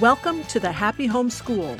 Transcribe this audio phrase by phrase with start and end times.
[0.00, 1.74] Welcome to the Happy Home School,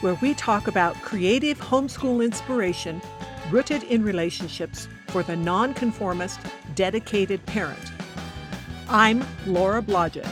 [0.00, 3.00] where we talk about creative homeschool inspiration
[3.48, 6.40] rooted in relationships for the nonconformist,
[6.74, 7.92] dedicated parent.
[8.88, 10.28] I'm Laura Blodgett.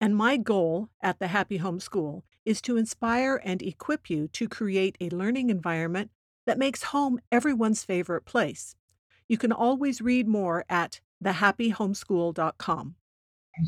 [0.00, 4.48] And my goal at the Happy Home School is to inspire and equip you to
[4.48, 6.10] create a learning environment
[6.46, 8.74] that makes home everyone's favorite place.
[9.28, 12.96] You can always read more at thehappyhomeschool.com.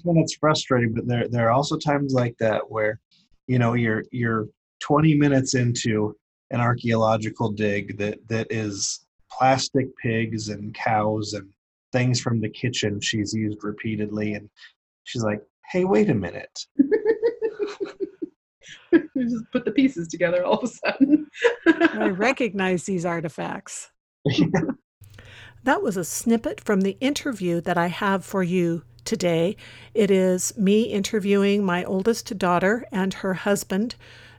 [0.05, 3.01] When it's frustrating, but there there are also times like that where,
[3.47, 4.47] you know, you're you're
[4.81, 6.15] 20 minutes into
[6.51, 11.51] an archaeological dig that that is plastic pigs and cows and
[11.93, 14.49] things from the kitchen she's used repeatedly and
[15.05, 15.41] she's like
[15.71, 16.67] hey wait a minute.
[19.15, 21.27] You just put the pieces together all of a sudden.
[21.95, 23.91] I recognize these artifacts.
[25.65, 29.57] That was a snippet from the interview that i have for you today
[29.95, 33.95] it is me interviewing my oldest daughter and her husband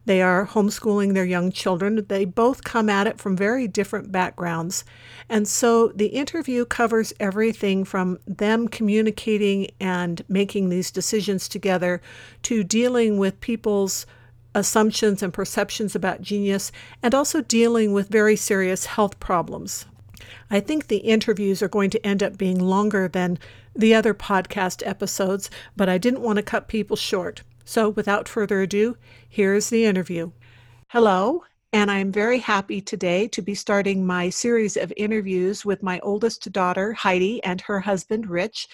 [0.06, 2.06] they are homeschooling their young children.
[2.08, 4.84] They both come at it from very different backgrounds.
[5.30, 12.02] And so the interview covers everything from them communicating and making these decisions together
[12.44, 14.06] to dealing with people's
[14.54, 19.86] assumptions and perceptions about genius and also dealing with very serious health problems.
[20.52, 23.40] I think the interviews are going to end up being longer than
[23.76, 27.44] the other podcast episodes, but I didn't want to cut people short.
[27.66, 30.32] So, without further ado, here's the interview.
[30.90, 36.00] Hello, and I'm very happy today to be starting my series of interviews with my
[36.02, 38.68] oldest daughter, Heidi, and her husband, Rich.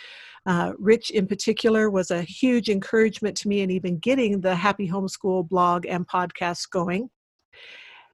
[0.45, 4.89] Uh, Rich, in particular, was a huge encouragement to me in even getting the Happy
[4.89, 7.09] Homeschool blog and podcast going.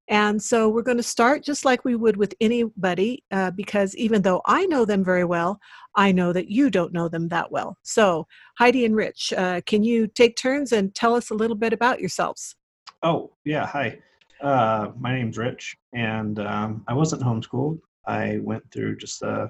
[0.08, 4.22] And so we're going to start just like we would with anybody, uh, because even
[4.22, 5.60] though I know them very well,
[5.96, 7.78] I know that you don't know them that well.
[7.84, 8.28] So,
[8.60, 12.00] Heidi and Rich, uh, can you take turns and tell us a little bit about
[12.00, 12.56] yourselves?
[13.02, 13.66] Oh, yeah.
[13.66, 14.00] Hi.
[14.42, 17.80] Uh, my name's Rich, and um, I wasn't homeschooled.
[18.06, 19.50] I went through just a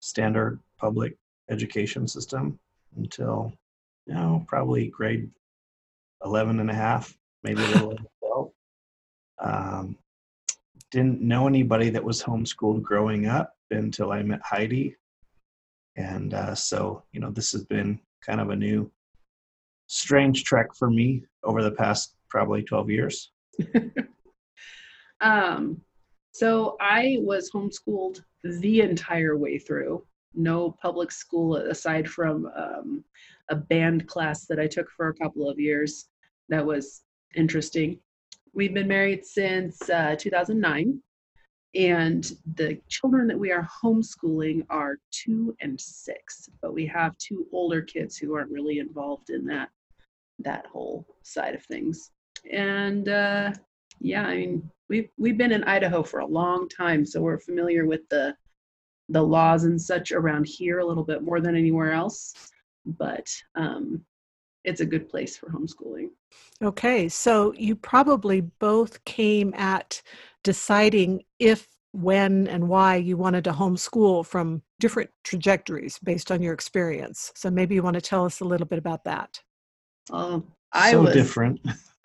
[0.00, 1.16] standard public
[1.48, 2.58] education system
[2.96, 3.52] until,
[4.06, 5.30] you know, probably grade
[6.24, 7.98] 11 and a half, maybe a little
[9.38, 9.96] um,
[10.90, 14.96] didn't know anybody that was homeschooled growing up until I met Heidi.
[15.96, 18.90] And uh, so, you know, this has been kind of a new,
[19.86, 23.32] strange trek for me over the past probably 12 years.
[25.20, 25.80] um,
[26.32, 30.04] so I was homeschooled the entire way through.
[30.34, 33.04] No public school aside from um,
[33.48, 36.08] a band class that I took for a couple of years.
[36.50, 37.02] That was
[37.34, 38.00] interesting.
[38.56, 40.98] We've been married since uh, 2009,
[41.74, 46.48] and the children that we are homeschooling are two and six.
[46.62, 49.68] But we have two older kids who aren't really involved in that
[50.38, 52.10] that whole side of things.
[52.50, 53.52] And uh,
[54.00, 57.84] yeah, I mean, we've we've been in Idaho for a long time, so we're familiar
[57.84, 58.34] with the
[59.10, 62.32] the laws and such around here a little bit more than anywhere else.
[62.86, 64.02] But um,
[64.66, 66.08] it's a good place for homeschooling.
[66.62, 70.02] Okay, so you probably both came at
[70.42, 76.52] deciding if, when, and why you wanted to homeschool from different trajectories based on your
[76.52, 77.32] experience.
[77.34, 79.40] So maybe you want to tell us a little bit about that.
[80.10, 81.60] Um, I so was different.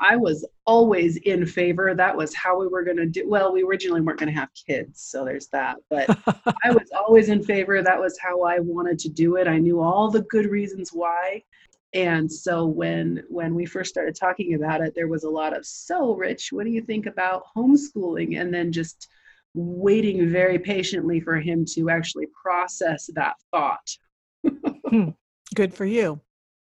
[0.00, 1.94] I was always in favor.
[1.94, 3.28] That was how we were going to do.
[3.28, 5.76] Well, we originally weren't going to have kids, so there's that.
[5.90, 6.08] But
[6.64, 7.82] I was always in favor.
[7.82, 9.46] That was how I wanted to do it.
[9.46, 11.42] I knew all the good reasons why
[11.94, 15.64] and so when when we first started talking about it there was a lot of
[15.64, 18.40] so rich what do you think about homeschooling?
[18.40, 19.08] And then just
[19.54, 23.88] waiting very patiently for him to actually process that thought.
[24.88, 25.10] Hmm.
[25.54, 26.18] good for you.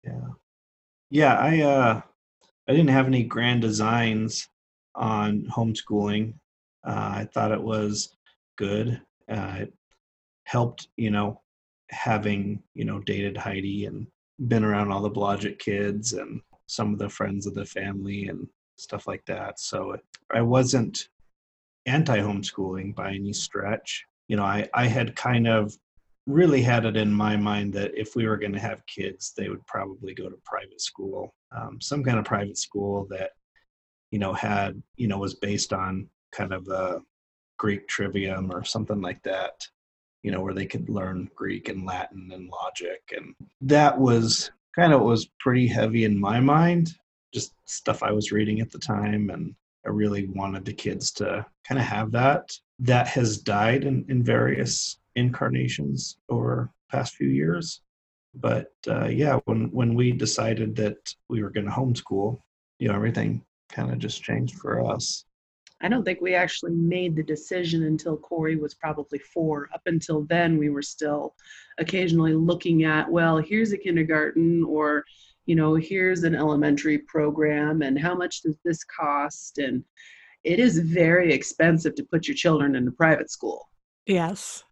[0.03, 0.28] Yeah.
[1.09, 2.01] Yeah i uh
[2.68, 4.47] i didn't have any grand designs
[4.96, 6.34] on homeschooling.
[6.86, 8.18] Uh, i thought it was
[8.57, 9.01] good.
[9.31, 9.74] Uh, it
[10.44, 11.41] helped you know
[11.91, 14.07] having you know dated heidi and
[14.47, 18.47] been around all the Blodgett kids and some of the friends of the family and
[18.77, 19.59] stuff like that.
[19.59, 19.97] So
[20.33, 21.09] I wasn't
[21.86, 24.06] anti homeschooling by any stretch.
[24.27, 25.75] You know, I, I had kind of
[26.27, 29.50] really had it in my mind that if we were going to have kids, they
[29.50, 33.31] would probably go to private school, um, some kind of private school that,
[34.12, 37.01] you know, had, you know, was based on kind of a
[37.57, 39.68] Greek trivium or something like that
[40.24, 43.01] you know, where they could learn Greek and Latin and logic.
[43.16, 46.94] And that was kind of was pretty heavy in my mind,
[47.33, 49.30] just stuff I was reading at the time.
[49.30, 49.56] And
[49.86, 52.51] I really wanted the kids to kind of have that.
[52.80, 57.81] That has died in, in various incarnations over past few years.
[58.36, 60.98] but uh, yeah, when when we decided that
[61.30, 62.42] we were going to homeschool,
[62.80, 65.25] you know, everything kind of just changed for us.
[65.81, 69.69] I don't think we actually made the decision until Corey was probably four.
[69.73, 71.35] Up until then, we were still
[71.77, 75.05] occasionally looking at, well, here's a kindergarten, or,
[75.45, 79.57] you know, here's an elementary program, and how much does this cost?
[79.57, 79.83] And
[80.43, 83.69] it is very expensive to put your children in a private school.
[84.05, 84.63] Yes.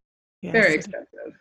[0.42, 0.52] yes.
[0.52, 1.34] Very expensive.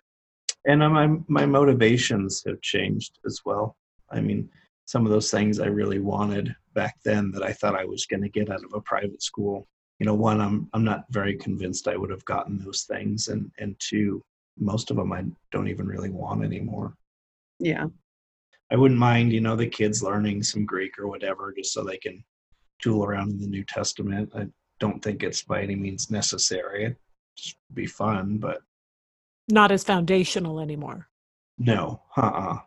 [0.66, 3.76] And uh, my my motivations have changed as well.
[4.10, 4.48] I mean,
[4.84, 8.23] some of those things I really wanted back then that I thought I was going
[8.23, 9.67] to get out of a private school.
[9.99, 13.50] You know, one, I'm I'm not very convinced I would have gotten those things, and
[13.58, 14.23] and two,
[14.58, 16.94] most of them I don't even really want anymore.
[17.58, 17.87] Yeah,
[18.70, 21.96] I wouldn't mind, you know, the kids learning some Greek or whatever, just so they
[21.96, 22.23] can
[22.81, 24.31] tool around in the New Testament.
[24.34, 24.46] I
[24.81, 26.84] don't think it's by any means necessary.
[26.84, 26.96] It'd
[27.37, 28.61] just be fun, but
[29.49, 31.08] not as foundational anymore.
[31.58, 32.58] No, uh uh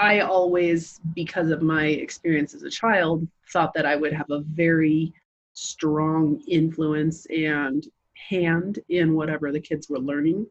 [0.00, 4.40] I always, because of my experience as a child, thought that I would have a
[4.40, 5.12] very
[5.52, 7.86] strong influence and
[8.30, 10.46] hand in whatever the kids were learning.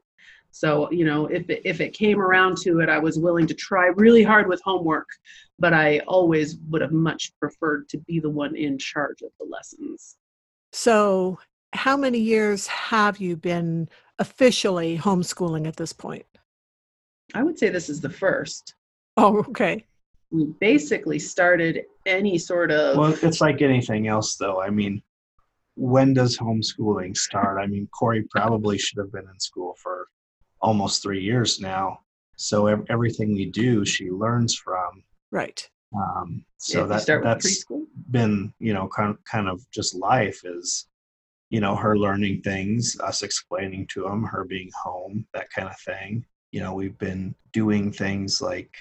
[0.52, 3.56] So, you know, if it, if it came around to it, I was willing to
[3.56, 5.08] try really hard with homework,
[5.58, 9.46] but I always would have much preferred to be the one in charge of the
[9.46, 10.18] lessons.
[10.74, 11.40] So,
[11.74, 16.26] how many years have you been officially homeschooling at this point?
[17.34, 18.76] I would say this is the first.
[19.20, 19.86] Oh, okay.
[20.32, 22.98] We basically started any sort of.
[22.98, 24.62] Well, it's like anything else, though.
[24.62, 25.02] I mean,
[25.76, 27.60] when does homeschooling start?
[27.62, 30.08] I mean, Corey probably should have been in school for
[30.62, 32.00] almost three years now.
[32.38, 35.04] So everything we do, she learns from.
[35.32, 35.68] Right.
[35.94, 37.66] Um, so that that's
[38.12, 40.88] been, you know, kind of, kind of just life is,
[41.50, 45.80] you know, her learning things, us explaining to them, her being home, that kind of
[45.82, 46.26] thing.
[46.52, 48.72] You know, we've been doing things like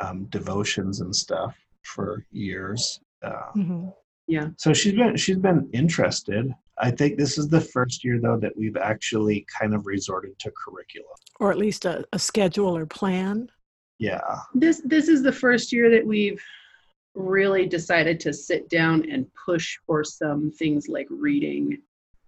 [0.00, 3.00] um, devotions and stuff for years.
[3.22, 3.88] Uh, mm-hmm.
[4.26, 4.48] Yeah.
[4.58, 6.52] So she's been she's been interested.
[6.78, 10.52] I think this is the first year though that we've actually kind of resorted to
[10.52, 13.48] curriculum, or at least a, a schedule or plan.
[13.98, 14.20] Yeah.
[14.54, 16.42] This this is the first year that we've
[17.14, 21.78] really decided to sit down and push for some things like reading,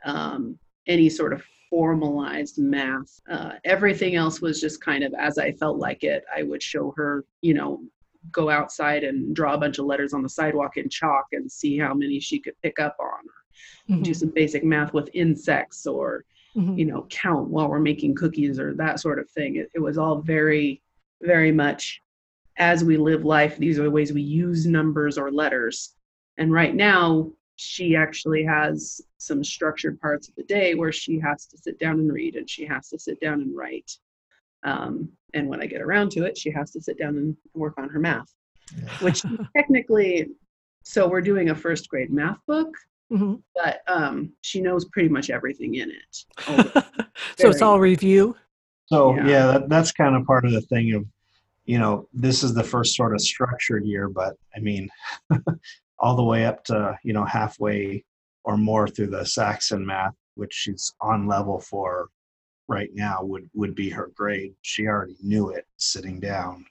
[0.05, 0.59] um,
[0.89, 3.21] any sort of formalized math.
[3.31, 6.25] Uh, everything else was just kind of as I felt like it.
[6.35, 7.81] I would show her, you know,
[8.33, 11.79] go outside and draw a bunch of letters on the sidewalk in chalk and see
[11.79, 14.03] how many she could pick up on, or mm-hmm.
[14.03, 16.25] do some basic math with insects, or
[16.55, 16.77] mm-hmm.
[16.77, 19.57] you know, count while we're making cookies or that sort of thing.
[19.57, 20.83] It, it was all very,
[21.23, 22.03] very much
[22.57, 23.57] as we live life.
[23.57, 25.95] These are the ways we use numbers or letters.
[26.37, 27.33] And right now,
[27.63, 31.99] she actually has some structured parts of the day where she has to sit down
[31.99, 33.91] and read and she has to sit down and write.
[34.65, 37.75] Um, and when I get around to it, she has to sit down and work
[37.77, 38.33] on her math,
[38.75, 38.89] yeah.
[39.01, 39.23] which
[39.57, 40.29] technically,
[40.85, 42.75] so we're doing a first grade math book,
[43.13, 43.35] mm-hmm.
[43.55, 46.25] but um, she knows pretty much everything in it.
[47.39, 48.37] so it's all review?
[48.87, 51.05] So, yeah, yeah that, that's kind of part of the thing of,
[51.67, 54.89] you know, this is the first sort of structured year, but I mean,
[56.01, 58.05] all the way up to you know halfway
[58.45, 62.09] or more through the Saxon math, which she's on level for
[62.69, 64.55] right now, would would be her grade.
[64.63, 66.65] She already knew it sitting down.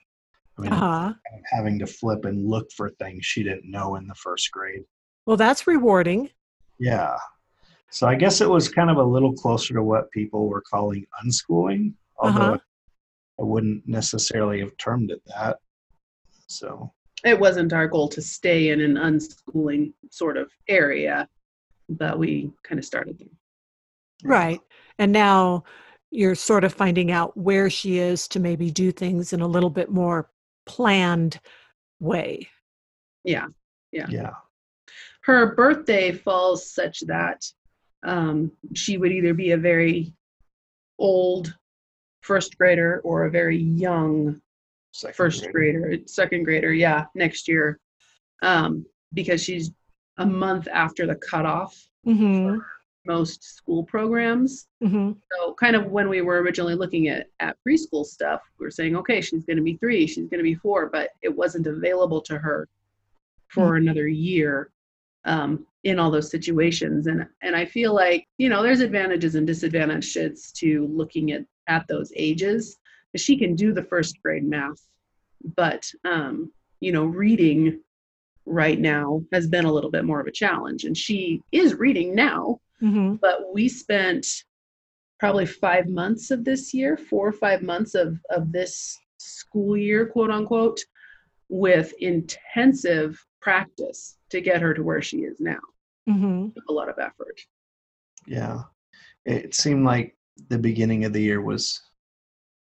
[0.58, 1.14] I mean, uh-huh.
[1.44, 4.84] having to flip and look for things she didn't know in the first grade.
[5.24, 6.28] Well, that's rewarding.
[6.78, 7.16] Yeah.
[7.90, 11.06] So I guess it was kind of a little closer to what people were calling
[11.24, 12.58] unschooling, although uh-huh.
[13.40, 15.58] I wouldn't necessarily have termed it that.
[16.46, 16.92] So
[17.24, 21.28] it wasn't our goal to stay in an unschooling sort of area,
[21.88, 23.28] but we kind of started there.
[24.24, 24.60] Right.
[24.98, 25.64] And now
[26.10, 29.70] you're sort of finding out where she is to maybe do things in a little
[29.70, 30.30] bit more
[30.66, 31.40] planned
[32.00, 32.48] way.
[33.24, 33.46] Yeah.
[33.92, 34.06] Yeah.
[34.08, 34.32] Yeah.
[35.22, 37.44] Her birthday falls such that
[38.02, 40.14] um, she would either be a very
[40.98, 41.54] old
[42.22, 44.40] first grader or a very young
[44.92, 45.80] second first grader.
[45.80, 47.78] grader, second grader, yeah, next year,
[48.42, 49.70] um, because she's
[50.18, 52.56] a month after the cutoff mm-hmm.
[52.56, 52.66] for
[53.06, 54.68] most school programs.
[54.82, 55.12] Mm-hmm.
[55.32, 58.96] So, kind of when we were originally looking at at preschool stuff, we were saying,
[58.96, 62.20] okay, she's going to be three, she's going to be four, but it wasn't available
[62.22, 62.68] to her
[63.48, 63.88] for mm-hmm.
[63.88, 64.70] another year
[65.24, 67.06] um, in all those situations.
[67.06, 71.86] And and I feel like you know, there's advantages and disadvantages to looking at at
[71.86, 72.79] those ages
[73.16, 74.80] she can do the first grade math,
[75.56, 77.80] but um, you know, reading
[78.46, 80.84] right now has been a little bit more of a challenge.
[80.84, 83.14] And she is reading now, mm-hmm.
[83.16, 84.26] but we spent
[85.18, 90.06] probably five months of this year, four or five months of of this school year,
[90.06, 90.80] quote unquote,
[91.48, 95.60] with intensive practice to get her to where she is now.
[96.08, 96.48] Mm-hmm.
[96.68, 97.40] A lot of effort.
[98.26, 98.62] Yeah.
[99.26, 100.16] It seemed like
[100.48, 101.80] the beginning of the year was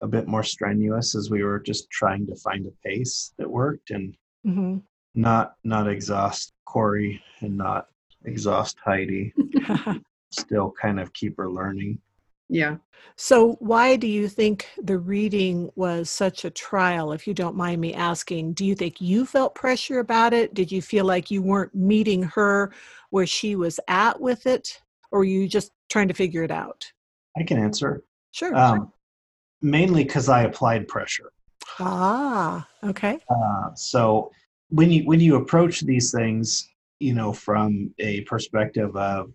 [0.05, 3.89] a bit more strenuous as we were just trying to find a pace that worked
[3.91, 4.77] and Mm-hmm.
[5.15, 7.87] not not exhaust Corey and not
[8.25, 9.33] exhaust Heidi.
[10.31, 11.97] Still kind of keep her learning.
[12.47, 12.75] Yeah.
[13.15, 17.81] so, why do you think the reading was such a trial, if you don't mind
[17.81, 18.53] me asking?
[18.53, 20.53] Do you think you felt pressure about it?
[20.53, 22.71] Did you feel like you weren't meeting her
[23.09, 24.79] where she was at with it?
[25.11, 26.85] Or were you just trying to figure it out?
[27.35, 28.03] I can answer.
[28.31, 28.55] Sure.
[28.55, 28.93] Um,
[29.65, 31.31] mainly because I applied pressure.
[31.79, 33.17] ah, okay.
[33.29, 34.31] Uh, so
[34.69, 36.67] when you when you approach these things,
[36.99, 39.31] you know, from a perspective of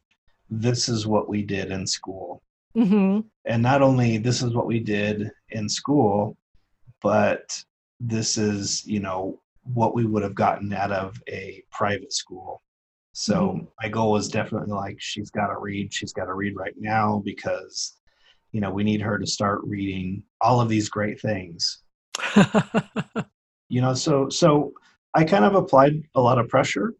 [0.49, 2.43] this is what we did in school,
[2.77, 3.27] Mm-hmm.
[3.47, 6.37] and not only this is what we did in school,
[7.03, 7.43] but
[7.99, 9.41] this is you know
[9.75, 12.63] what we would have gotten out of a private school.
[13.13, 15.93] So my goal was definitely like she's got to read.
[15.93, 17.97] She's got to read right now because
[18.53, 21.83] you know we need her to start reading all of these great things.
[23.71, 24.73] You know so so
[25.15, 26.95] i kind of applied a lot of pressure.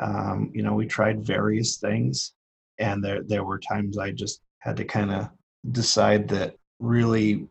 [0.00, 2.32] Um, you know we tried various things
[2.78, 5.28] and there there were times i just had to kind of
[5.72, 7.46] decide that really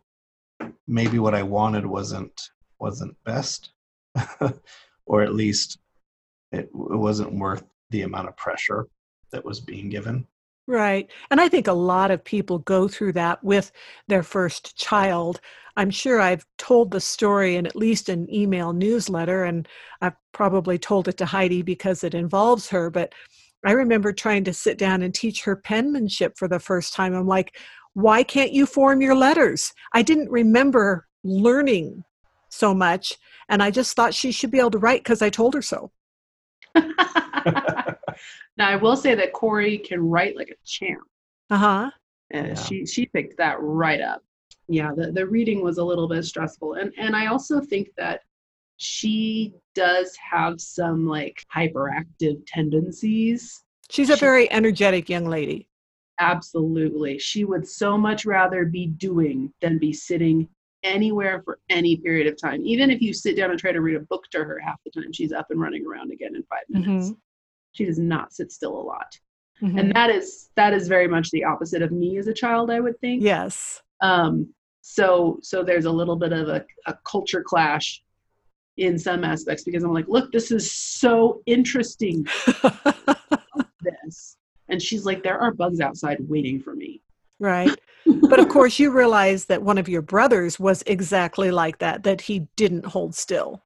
[0.88, 3.71] maybe what i wanted wasn't wasn't best
[5.05, 5.77] or at least
[6.51, 8.88] it, it wasn't worth the amount of pressure
[9.31, 10.25] that was being given
[10.69, 11.09] Right.
[11.31, 13.71] And I think a lot of people go through that with
[14.07, 15.41] their first child.
[15.75, 19.67] I'm sure I've told the story in at least an email newsletter, and
[19.99, 22.91] I've probably told it to Heidi because it involves her.
[22.91, 23.15] But
[23.65, 27.15] I remember trying to sit down and teach her penmanship for the first time.
[27.15, 27.57] I'm like,
[27.95, 29.73] why can't you form your letters?
[29.93, 32.03] I didn't remember learning
[32.49, 33.17] so much,
[33.49, 35.89] and I just thought she should be able to write because I told her so.
[38.57, 41.01] now I will say that Corey can write like a champ.
[41.49, 41.91] Uh huh.
[42.31, 42.53] And Yeah.
[42.55, 44.21] she she picked that right up.
[44.67, 46.73] Yeah, the, the reading was a little bit stressful.
[46.75, 48.21] And and I also think that
[48.77, 53.63] she does have some like hyperactive tendencies.
[53.89, 55.67] She's a She- very energetic young lady.
[56.21, 57.17] Absolutely.
[57.17, 60.47] She would so much rather be doing than be sitting
[60.83, 62.61] anywhere for any period of time.
[62.65, 64.91] Even if you sit down and try to read a book to her, half the
[64.91, 67.09] time she's up and running around again in 5 minutes.
[67.11, 67.17] Mhm.
[67.73, 69.17] She does not sit still a lot.
[69.61, 69.79] Mhm.
[69.79, 72.79] And that is that is very much the opposite of me as a child, I
[72.79, 73.23] would think.
[73.23, 73.81] Yes.
[74.01, 78.01] Um, so so there's a little bit of a, a culture clash
[78.77, 82.25] in some aspects because I'm like, look, this is so interesting.
[83.81, 84.38] This.
[84.67, 87.01] And she's like, there are bugs outside waiting for me.
[87.39, 87.69] right.
[88.29, 92.21] But of course, you realize that one of your brothers was exactly like that, that
[92.21, 93.63] he didn't hold still.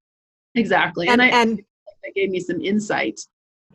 [0.55, 1.07] Exactly.
[1.07, 1.57] And, And, I, and
[2.03, 3.19] that gave me some insight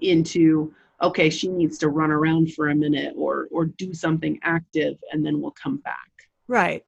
[0.02, 4.97] into okay, she needs to run around for a minute or or do something active
[5.12, 6.11] and then we'll come back.
[6.49, 6.85] right.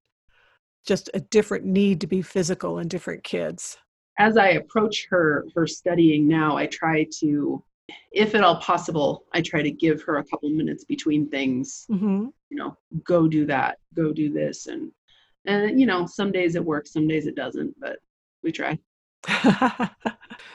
[0.86, 3.76] Just a different need to be physical in different kids.
[4.18, 7.62] As I approach her her studying now, I try to
[8.12, 12.28] if at all possible, I try to give her a couple minutes between things hmm
[12.50, 14.92] you know go do that go do this and
[15.46, 17.98] and you know some days it works some days it doesn't but
[18.42, 18.78] we try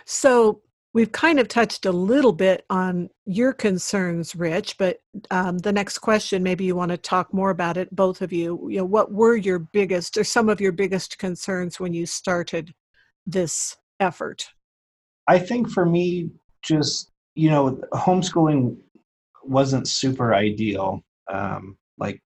[0.06, 0.62] so
[0.96, 6.00] we've kind of touched a little bit on your concerns, Rich, but um, the next
[6.00, 8.70] question, maybe you want to talk more about it, both of you.
[8.70, 12.74] You know, what were your biggest or some of your biggest concerns when you started
[13.28, 14.48] this effort?
[15.28, 16.30] I think for me,
[16.64, 18.78] just you know, homeschooling
[19.44, 21.04] wasn't super ideal.
[21.30, 22.22] Um, like,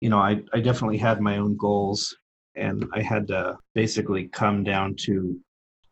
[0.00, 2.16] you know, I I definitely had my own goals,
[2.56, 5.38] and I had to basically come down to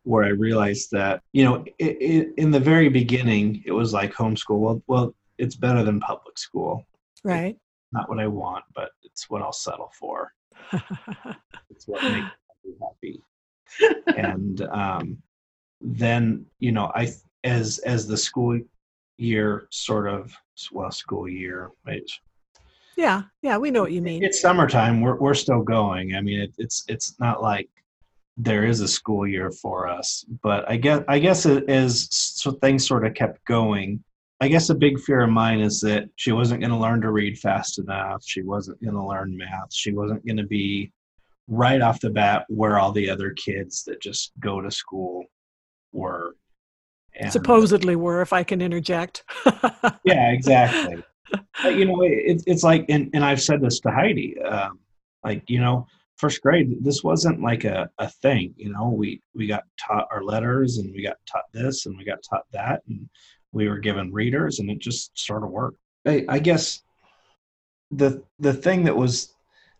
[0.04, 4.12] where I realized that you know, it, it, in the very beginning, it was like
[4.12, 4.58] homeschool.
[4.58, 6.84] Well, well, it's better than public school.
[7.24, 7.56] Right.
[7.92, 10.32] Not what I want, but it's what I'll settle for.
[11.70, 12.26] It's what makes
[12.62, 13.22] me happy.
[14.18, 15.22] and um,
[15.80, 17.08] then you know i
[17.44, 18.58] as as the school
[19.16, 20.34] year sort of
[20.72, 22.02] well school year right
[22.96, 23.22] yeah.
[23.40, 23.56] Yeah.
[23.56, 24.22] We know what you mean.
[24.22, 27.70] it's summertime we're, we're still going i mean it, it's it's not like
[28.42, 32.50] there is a school year for us but i guess i guess it as so
[32.52, 34.02] things sort of kept going.
[34.42, 37.10] I guess a big fear of mine is that she wasn't going to learn to
[37.10, 40.90] read fast enough she wasn't going to learn math she wasn't going to be
[41.50, 45.24] right off the bat where all the other kids that just go to school
[45.92, 46.36] were.
[47.18, 49.24] And- Supposedly were, if I can interject.
[50.04, 51.02] yeah exactly.
[51.62, 54.80] But, you know it, it's like and, and i've said this to heidi um,
[55.22, 55.86] like you know
[56.20, 60.22] first grade, this wasn't like a, a thing, you know, we, we got taught our
[60.22, 63.08] letters and we got taught this and we got taught that and
[63.52, 65.78] we were given readers and it just sort of worked.
[66.06, 66.82] I, guess
[67.90, 69.34] the, the thing that was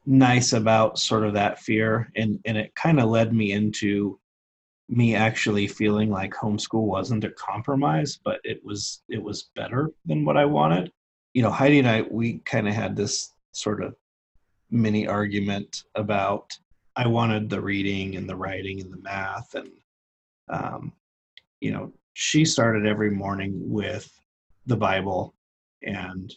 [0.07, 4.19] nice about sort of that fear and, and it kind of led me into
[4.89, 10.25] me actually feeling like homeschool wasn't a compromise, but it was, it was better than
[10.25, 10.91] what I wanted.
[11.35, 13.95] You know, Heidi and I, we kind of had this sort of
[14.71, 16.57] mini argument about
[16.97, 19.71] I wanted the reading and the writing and the math and
[20.49, 20.93] um,
[21.61, 24.11] you know she started every morning with
[24.67, 25.35] the Bible
[25.83, 26.33] and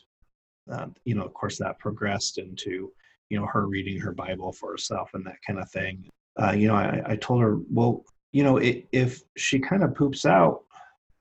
[0.71, 2.91] uh, you know of course that progressed into
[3.29, 6.05] you know her reading her Bible for herself and that kind of thing.
[6.41, 9.95] Uh, you know I, I told her well you know it, if she kind of
[9.95, 10.63] poops out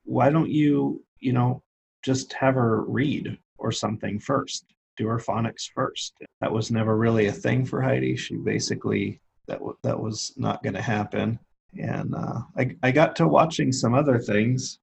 [0.05, 1.63] why don't you you know
[2.03, 6.15] just have her read or something first do her phonics first.
[6.43, 8.17] That was never really a thing for Heidi.
[8.17, 11.39] She basically that w- that was not going to happen.
[11.81, 14.81] And uh, I I got to watching some other things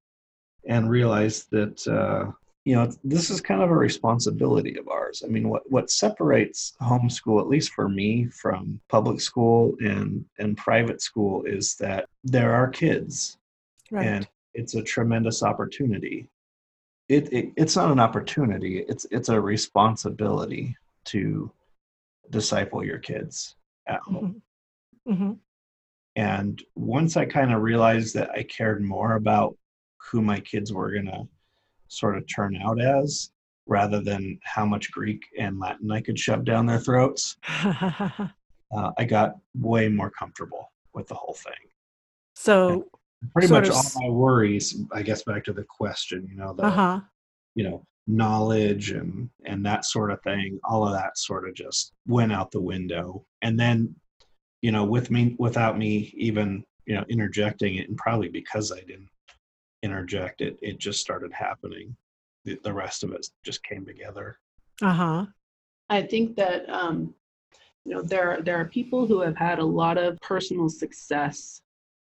[0.66, 2.32] and realized that uh,
[2.64, 5.22] you know this is kind of a responsibility of ours.
[5.26, 10.56] I mean, what what separates homeschool, at least for me, from public school and and
[10.56, 13.38] private school is that there are kids,
[13.92, 14.08] right.
[14.08, 16.30] and it's a tremendous opportunity
[17.10, 20.76] it, it, it's not an opportunity it's it's a responsibility
[21.06, 21.52] to
[22.30, 23.56] disciple your kids
[23.88, 24.42] at home
[25.08, 25.14] mm-hmm.
[25.14, 25.34] Mm-hmm.
[26.16, 29.58] and once i kind of realized that i cared more about
[30.12, 31.28] who my kids were going to
[31.88, 33.32] sort of turn out as
[33.66, 39.04] rather than how much greek and latin i could shove down their throats uh, i
[39.04, 41.54] got way more comfortable with the whole thing
[42.36, 42.88] so
[43.34, 43.76] pretty much of...
[43.76, 47.00] all my worries i guess back to the question you know the uh-huh.
[47.56, 51.94] you know knowledge and and that sort of thing all of that sort of just
[52.08, 53.24] went out the window.
[53.44, 53.96] And then
[54.62, 58.80] you know with me without me even you know interjecting it and probably because i
[58.80, 59.10] didn't
[59.84, 61.96] interject it it just started happening.
[62.46, 64.40] The, the rest of it just came together.
[64.82, 65.26] Uh-huh.
[65.90, 67.14] I think that um
[67.86, 71.62] you know there there are people who have had a lot of personal success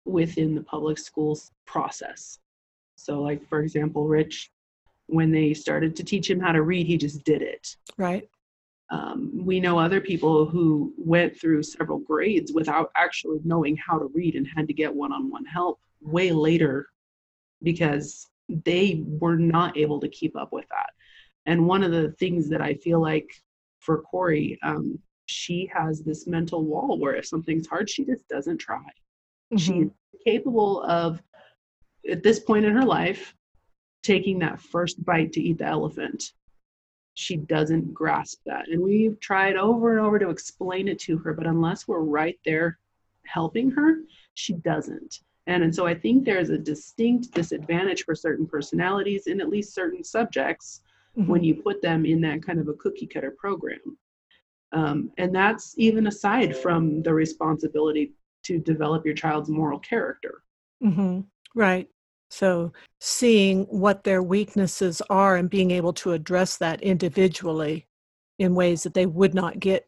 [0.04, 2.38] within the public schools process.
[2.96, 4.50] So, like for example, Rich,
[5.06, 7.76] when they started to teach him how to read, he just did it.
[7.98, 8.28] Right.
[8.90, 14.10] Um, we know other people who went through several grades without actually knowing how to
[14.12, 16.88] read and had to get one on one help way later
[17.62, 20.90] because they were not able to keep up with that.
[21.46, 23.30] And one of the things that I feel like
[23.78, 28.58] for Corey, um, she has this mental wall where if something's hard, she just doesn't
[28.58, 28.84] try.
[29.52, 29.56] Mm-hmm.
[29.56, 29.90] She's
[30.24, 31.22] capable of,
[32.10, 33.34] at this point in her life,
[34.02, 36.32] taking that first bite to eat the elephant.
[37.14, 38.68] She doesn't grasp that.
[38.68, 42.38] And we've tried over and over to explain it to her, but unless we're right
[42.44, 42.78] there
[43.26, 43.98] helping her,
[44.34, 45.20] she doesn't.
[45.46, 49.74] And, and so I think there's a distinct disadvantage for certain personalities in at least
[49.74, 50.82] certain subjects
[51.16, 51.30] mm-hmm.
[51.30, 53.98] when you put them in that kind of a cookie cutter program.
[54.72, 60.42] Um, and that's even aside from the responsibility to develop your child's moral character.
[60.82, 61.20] Mm-hmm.
[61.54, 61.88] Right.
[62.32, 67.86] So, seeing what their weaknesses are and being able to address that individually
[68.38, 69.86] in ways that they would not get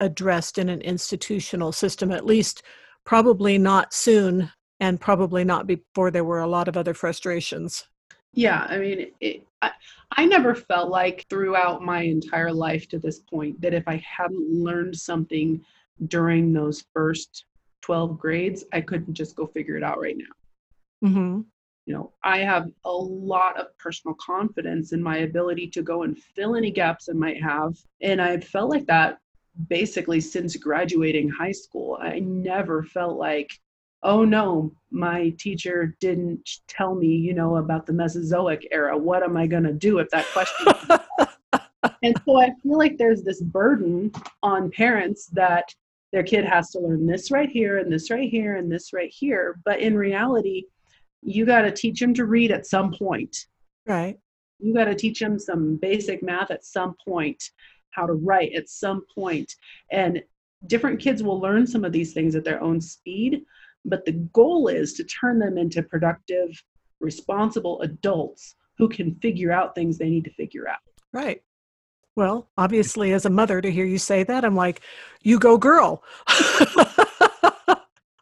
[0.00, 2.64] addressed in an institutional system, at least
[3.04, 7.86] probably not soon, and probably not before there were a lot of other frustrations.
[8.32, 9.70] Yeah, I mean, it, I,
[10.16, 14.50] I never felt like throughout my entire life to this point that if I hadn't
[14.50, 15.64] learned something
[16.08, 17.44] during those first
[17.82, 21.08] 12 grades, I couldn't just go figure it out right now.
[21.08, 21.40] Mm-hmm.
[21.86, 26.18] You know, I have a lot of personal confidence in my ability to go and
[26.18, 27.76] fill any gaps I might have.
[28.00, 29.18] And I felt like that
[29.68, 31.98] basically since graduating high school.
[32.00, 33.58] I never felt like,
[34.02, 38.96] oh no, my teacher didn't tell me, you know, about the Mesozoic era.
[38.96, 40.66] What am I going to do if that question?
[42.02, 44.10] and so I feel like there's this burden
[44.42, 45.74] on parents that
[46.12, 49.10] their kid has to learn this right here and this right here and this right
[49.10, 50.62] here but in reality
[51.24, 53.36] you got to teach them to read at some point.
[53.86, 54.18] Right.
[54.58, 57.42] You got to teach them some basic math at some point
[57.90, 59.52] how to write at some point.
[59.90, 60.22] And
[60.66, 63.42] different kids will learn some of these things at their own speed
[63.84, 66.62] but the goal is to turn them into productive
[67.00, 70.78] responsible adults who can figure out things they need to figure out.
[71.12, 71.42] Right.
[72.16, 74.80] Well, obviously, as a mother, to hear you say that, I'm like,
[75.22, 76.02] you go, girl.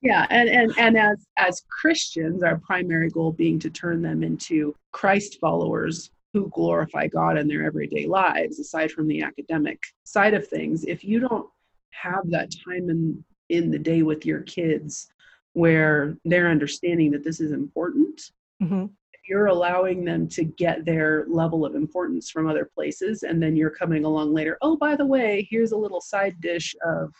[0.02, 4.74] yeah, and, and and as as Christians, our primary goal being to turn them into
[4.90, 10.48] Christ followers who glorify God in their everyday lives, aside from the academic side of
[10.48, 10.84] things.
[10.84, 11.46] If you don't
[11.90, 15.08] have that time in in the day with your kids
[15.52, 18.30] where they're understanding that this is important
[18.62, 18.86] mm-hmm.
[19.28, 23.70] you're allowing them to get their level of importance from other places and then you're
[23.70, 27.12] coming along later oh by the way here's a little side dish of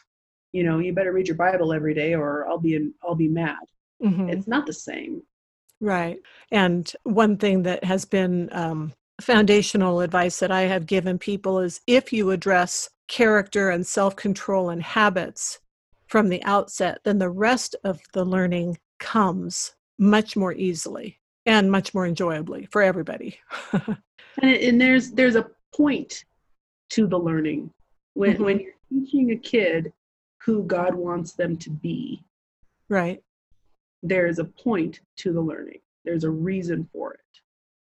[0.52, 3.28] you know you better read your bible every day or i'll be in, i'll be
[3.28, 3.56] mad.
[4.02, 4.30] Mm-hmm.
[4.30, 5.22] it's not the same.
[5.80, 6.18] Right.
[6.50, 11.80] And one thing that has been um, foundational advice that i have given people is
[11.86, 15.60] if you address character and self-control and habits
[16.06, 21.94] from the outset then the rest of the learning comes much more easily and much
[21.94, 23.38] more enjoyably for everybody.
[24.40, 26.24] And, and, there's there's a point
[26.88, 27.70] to the learning.
[28.14, 28.44] When mm-hmm.
[28.44, 29.92] when you're teaching a kid
[30.44, 32.22] who God wants them to be.
[32.88, 33.22] Right.
[34.02, 35.80] There's a point to the learning.
[36.04, 37.20] There's a reason for it.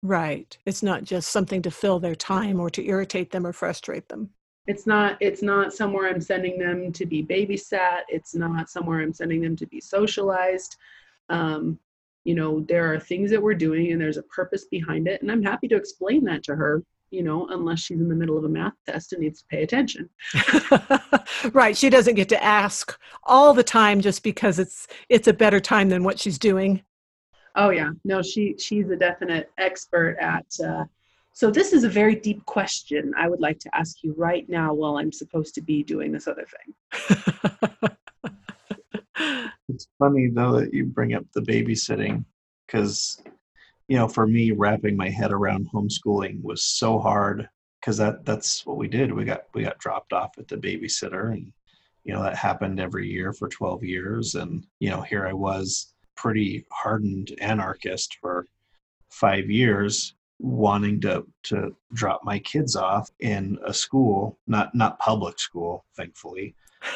[0.02, 0.58] Right.
[0.66, 4.30] It's not just something to fill their time or to irritate them or frustrate them.
[4.66, 8.02] It's not it's not somewhere I'm sending them to be babysat.
[8.10, 10.76] It's not somewhere I'm sending them to be socialized.
[11.30, 11.80] Um,
[12.26, 15.22] you know, there are things that we're doing and there's a purpose behind it.
[15.22, 18.38] And I'm happy to explain that to her you know, unless she's in the middle
[18.38, 20.10] of a math test and needs to pay attention.
[21.54, 21.76] right.
[21.76, 25.90] She doesn't get to ask all the time just because it's it's a better time
[25.90, 26.84] than what she's doing.
[27.56, 27.92] Oh yeah.
[28.04, 30.86] No, she she's a definite expert at uh,
[31.34, 34.74] so this is a very deep question I would like to ask you right now
[34.74, 37.92] while I'm supposed to be doing this other thing.
[39.70, 42.26] it's funny though that you bring up the babysitting
[42.66, 43.22] because
[43.88, 47.48] you know, for me, wrapping my head around homeschooling was so hard
[47.80, 49.14] because that that's what we did.
[49.14, 51.52] We got we got dropped off at the babysitter, and
[52.04, 54.36] you know that happened every year for 12 years.
[54.36, 58.46] And you know, here I was, pretty hardened anarchist for
[59.10, 65.40] five years, wanting to to drop my kids off in a school, not not public
[65.40, 66.56] school, thankfully.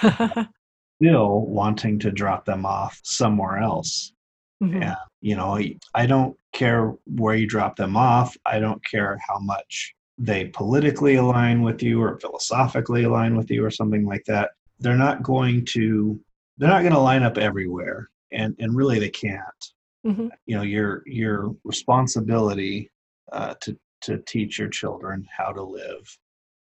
[1.02, 4.14] still wanting to drop them off somewhere else
[4.62, 4.84] Mm-hmm.
[4.84, 5.60] And, you know,
[5.94, 8.36] I don't care where you drop them off.
[8.46, 13.64] I don't care how much they politically align with you or philosophically align with you
[13.64, 14.52] or something like that.
[14.80, 16.20] They're not going to
[16.58, 19.42] they're not going to line up everywhere and and really they can't.
[20.06, 20.28] Mm-hmm.
[20.46, 22.90] You know, your your responsibility
[23.32, 26.18] uh, to to teach your children how to live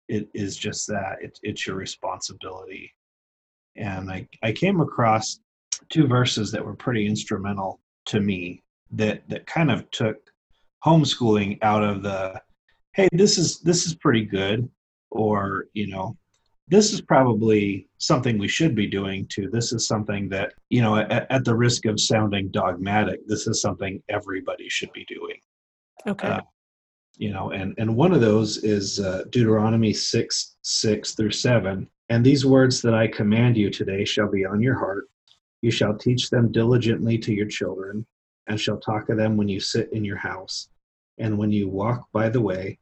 [0.09, 2.93] it is just that it, it's your responsibility
[3.77, 5.41] and I, I came across
[5.89, 10.17] two verses that were pretty instrumental to me that that kind of took
[10.85, 12.41] homeschooling out of the
[12.93, 14.69] hey this is this is pretty good
[15.11, 16.17] or you know
[16.69, 19.51] this is probably something we should be doing too.
[19.53, 23.61] This is something that you know at, at the risk of sounding dogmatic this is
[23.61, 25.39] something everybody should be doing.
[26.07, 26.29] Okay.
[26.29, 26.41] Uh,
[27.17, 32.25] you know and and one of those is uh, deuteronomy 6 6 through 7 and
[32.25, 35.05] these words that i command you today shall be on your heart
[35.65, 38.05] you shall teach them diligently to your children,
[38.49, 40.69] and shall talk of them when you sit in your house,
[41.17, 42.79] and when you walk by the way,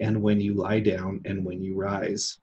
[0.00, 2.38] and when you lie down, and when you rise.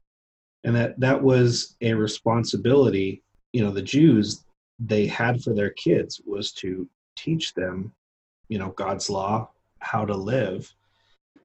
[0.63, 4.45] And that that was a responsibility, you know, the Jews
[4.80, 7.91] they had for their kids was to teach them,
[8.47, 9.49] you know, God's law,
[9.80, 10.73] how to live.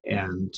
[0.05, 0.55] And,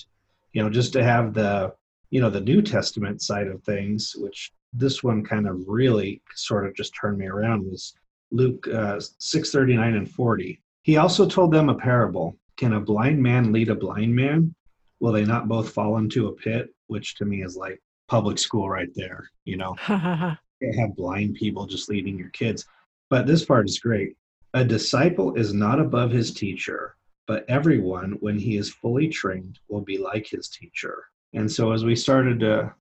[0.54, 1.74] you know, just to have the,
[2.12, 6.66] you know, the New Testament side of things, which this one kind of really sort
[6.66, 7.94] of just turned me around was
[8.32, 10.62] Luke uh, 639 and 40.
[10.84, 12.38] He also told them a parable.
[12.58, 14.54] Can a blind man lead a blind man?
[15.00, 16.74] Will they not both fall into a pit?
[16.88, 19.76] Which to me is like public school right there, you know.
[20.78, 22.66] have blind people just leading your kids.
[23.10, 24.16] But this part is great.
[24.54, 26.96] A disciple is not above his teacher,
[27.28, 31.06] but everyone, when he is fully trained, will be like his teacher.
[31.34, 32.74] And so as we started to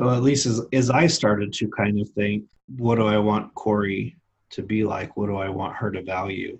[0.00, 2.44] well, at least as, as I started to kind of think,
[2.76, 4.16] what do I want Corey
[4.50, 5.16] to be like?
[5.16, 6.58] What do I want her to value?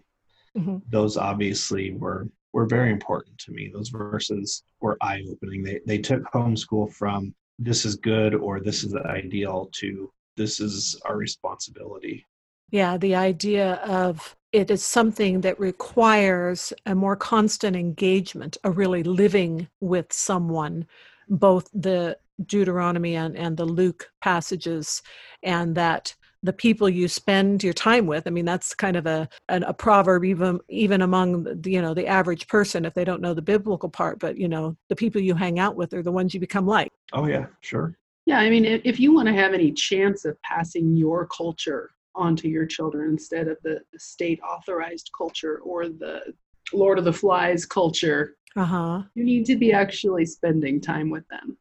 [0.56, 0.78] Mm-hmm.
[0.88, 3.70] Those obviously were were very important to me.
[3.72, 5.62] Those verses were eye opening.
[5.62, 10.60] They they took homeschool from this is good or this is the ideal to this
[10.60, 12.26] is our responsibility.
[12.70, 19.02] Yeah, the idea of it is something that requires a more constant engagement, a really
[19.02, 20.86] living with someone,
[21.28, 25.02] both the Deuteronomy and, and the Luke passages,
[25.42, 29.28] and that the people you spend your time with i mean that's kind of a
[29.48, 33.20] a, a proverb even even among the, you know the average person if they don't
[33.20, 36.12] know the biblical part but you know the people you hang out with are the
[36.12, 36.90] ones you become like.
[37.12, 37.96] Oh yeah sure.
[38.26, 41.90] Yeah i mean if, if you want to have any chance of passing your culture
[42.14, 46.34] onto your children instead of the, the state authorized culture or the
[46.72, 49.02] lord of the flies culture uh-huh.
[49.14, 51.56] you need to be actually spending time with them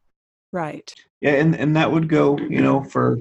[0.51, 0.93] Right.
[1.21, 3.19] Yeah, and and that would go, you know, for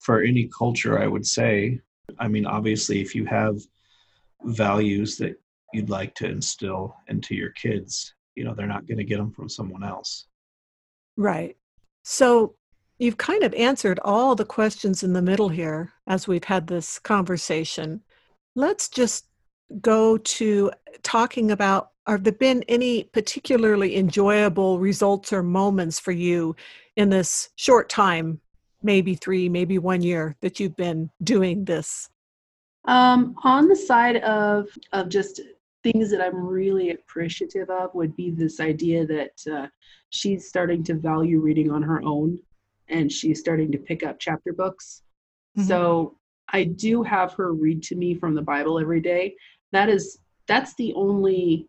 [0.00, 1.80] for any culture, I would say.
[2.18, 3.56] I mean, obviously, if you have
[4.42, 5.40] values that
[5.72, 9.30] you'd like to instill into your kids, you know, they're not going to get them
[9.30, 10.26] from someone else.
[11.16, 11.56] Right.
[12.02, 12.56] So
[12.98, 16.98] you've kind of answered all the questions in the middle here as we've had this
[16.98, 18.02] conversation.
[18.56, 19.26] Let's just
[19.80, 20.70] go to
[21.02, 26.56] talking about have there been any particularly enjoyable results or moments for you
[26.96, 28.40] in this short time,
[28.82, 32.08] maybe three, maybe one year that you've been doing this?
[32.86, 35.40] Um, on the side of of just
[35.82, 39.66] things that I'm really appreciative of would be this idea that uh,
[40.10, 42.38] she's starting to value reading on her own,
[42.88, 45.02] and she's starting to pick up chapter books.
[45.56, 45.68] Mm-hmm.
[45.68, 46.16] So
[46.48, 49.36] I do have her read to me from the Bible every day.
[49.72, 51.68] That is that's the only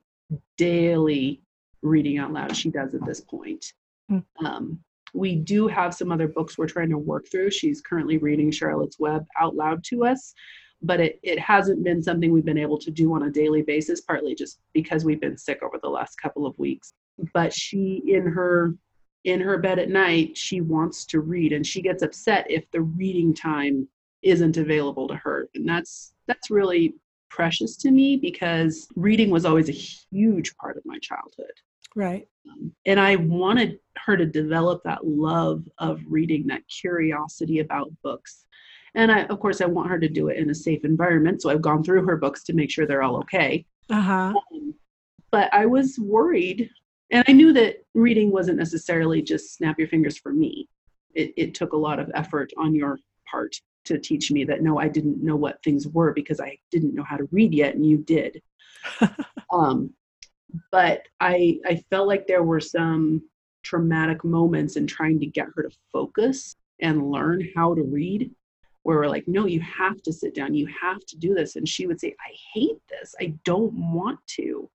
[0.57, 1.41] daily
[1.81, 3.73] reading out loud she does at this point.
[4.11, 4.45] Mm-hmm.
[4.45, 4.79] Um,
[5.13, 7.51] we do have some other books we're trying to work through.
[7.51, 10.33] She's currently reading Charlotte's Web out loud to us,
[10.81, 14.01] but it, it hasn't been something we've been able to do on a daily basis,
[14.01, 16.93] partly just because we've been sick over the last couple of weeks.
[17.33, 18.75] But she, in her
[19.23, 22.81] in her bed at night, she wants to read, and she gets upset if the
[22.81, 23.87] reading time
[24.23, 26.95] isn't available to her, and that's that's really
[27.31, 31.53] precious to me because reading was always a huge part of my childhood.
[31.95, 32.27] Right.
[32.49, 38.45] Um, and I wanted her to develop that love of reading, that curiosity about books.
[38.93, 41.41] And I, of course, I want her to do it in a safe environment.
[41.41, 43.65] So I've gone through her books to make sure they're all okay.
[43.89, 44.33] Uh-huh.
[44.53, 44.73] Um,
[45.31, 46.69] but I was worried,
[47.11, 50.67] and I knew that reading wasn't necessarily just snap your fingers for me.
[51.13, 54.79] It, it took a lot of effort on your part to teach me that no,
[54.79, 57.85] I didn't know what things were because I didn't know how to read yet, and
[57.85, 58.41] you did.
[59.51, 59.93] um,
[60.71, 63.23] but I I felt like there were some
[63.63, 68.31] traumatic moments in trying to get her to focus and learn how to read
[68.83, 71.55] where we're like, no, you have to sit down, you have to do this.
[71.55, 74.69] And she would say, I hate this, I don't want to.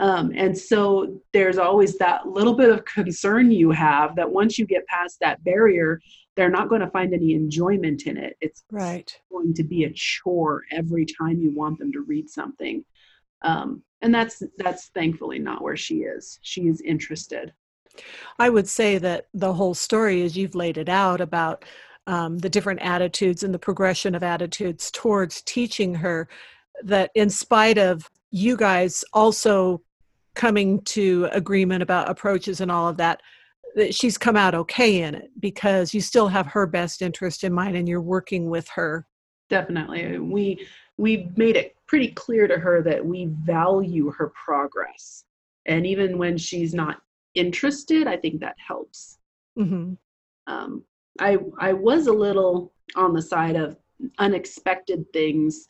[0.00, 4.64] Um, and so there's always that little bit of concern you have that once you
[4.64, 6.00] get past that barrier,
[6.36, 8.34] they're not going to find any enjoyment in it.
[8.40, 9.14] It's right.
[9.30, 12.82] going to be a chore every time you want them to read something.
[13.42, 16.38] Um, and that's that's thankfully not where she is.
[16.40, 17.52] She is interested.
[18.38, 21.66] I would say that the whole story, as you've laid it out about
[22.06, 26.26] um, the different attitudes and the progression of attitudes towards teaching her
[26.84, 29.82] that in spite of you guys also
[30.34, 33.20] coming to agreement about approaches and all of that
[33.76, 37.52] that she's come out okay in it because you still have her best interest in
[37.52, 39.06] mind and you're working with her
[39.48, 40.66] definitely we
[40.96, 45.24] we made it pretty clear to her that we value her progress
[45.66, 47.00] and even when she's not
[47.34, 49.18] interested i think that helps
[49.58, 49.92] mm-hmm.
[50.52, 50.84] um,
[51.18, 53.76] I I was a little on the side of
[54.18, 55.68] unexpected things.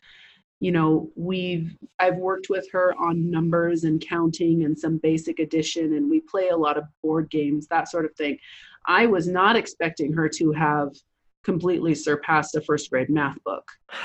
[0.60, 5.94] You know, we've I've worked with her on numbers and counting and some basic addition
[5.94, 8.38] and we play a lot of board games, that sort of thing.
[8.86, 10.90] I was not expecting her to have
[11.42, 13.66] completely surpassed a first grade math book.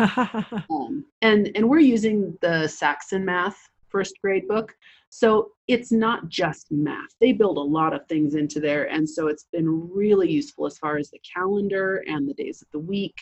[0.69, 3.57] um, and and we're using the Saxon math
[3.89, 4.75] first grade book.
[5.09, 7.15] So it's not just math.
[7.21, 8.89] They build a lot of things into there.
[8.89, 12.67] And so it's been really useful as far as the calendar and the days of
[12.73, 13.15] the week.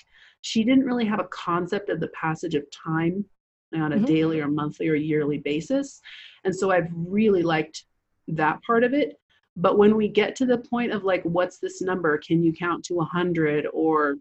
[0.43, 3.25] She didn't really have a concept of the passage of time
[3.73, 4.05] on a mm-hmm.
[4.05, 5.99] daily or monthly or yearly basis.
[6.43, 7.85] And so I've really liked
[8.27, 9.19] that part of it.
[9.55, 12.17] But when we get to the point of like, what's this number?
[12.17, 14.17] Can you count to a 100 or,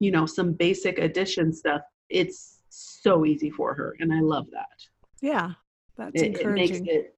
[0.00, 1.82] you know, some basic addition stuff?
[2.08, 3.96] It's so easy for her.
[4.00, 4.82] And I love that.
[5.20, 5.50] Yeah,
[5.96, 6.76] that's it, encouraging.
[6.76, 7.16] It makes it,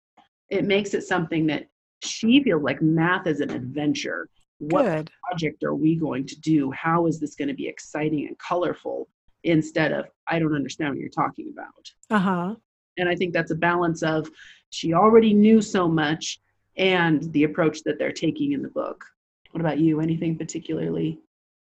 [0.50, 1.68] it makes it something that
[2.02, 4.28] she feels like math is an adventure.
[4.58, 5.10] What Good.
[5.22, 6.70] project are we going to do?
[6.72, 9.08] How is this going to be exciting and colorful?
[9.44, 11.90] Instead of, I don't understand what you're talking about.
[12.10, 12.54] Uh huh.
[12.98, 14.28] And I think that's a balance of
[14.70, 16.40] she already knew so much
[16.76, 19.04] and the approach that they're taking in the book.
[19.52, 20.00] What about you?
[20.00, 21.20] Anything particularly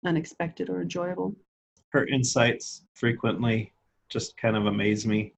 [0.05, 1.35] unexpected or enjoyable?
[1.90, 3.72] Her insights frequently
[4.09, 5.33] just kind of amaze me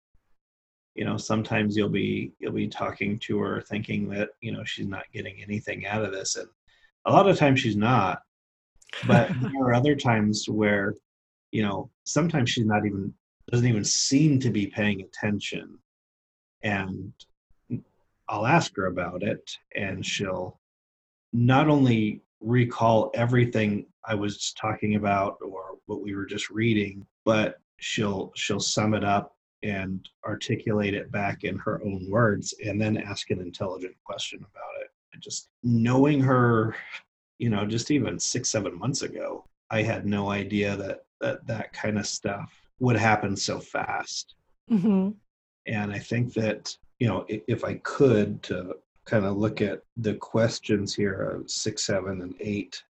[0.94, 4.86] you know sometimes you'll be you'll be talking to her thinking that you know she's
[4.86, 6.48] not getting anything out of this and
[7.06, 8.20] a lot of times she's not
[9.06, 10.94] but there are other times where
[11.50, 13.12] you know sometimes she's not even
[13.50, 15.78] doesn't even seem to be paying attention
[16.62, 17.12] and
[18.28, 20.58] i'll ask her about it and she'll
[21.32, 27.58] not only recall everything i was talking about or what we were just reading but
[27.78, 32.96] she'll she'll sum it up and articulate it back in her own words and then
[32.96, 34.88] ask an intelligent question about it.
[35.20, 36.74] Just knowing her,
[37.38, 41.72] you know, just even six, seven months ago, I had no idea that that, that
[41.72, 44.34] kind of stuff would happen so fast.
[44.70, 45.10] Mm-hmm.
[45.66, 49.82] And I think that, you know, if, if I could to kind of look at
[49.96, 52.82] the questions here of six, seven, and eight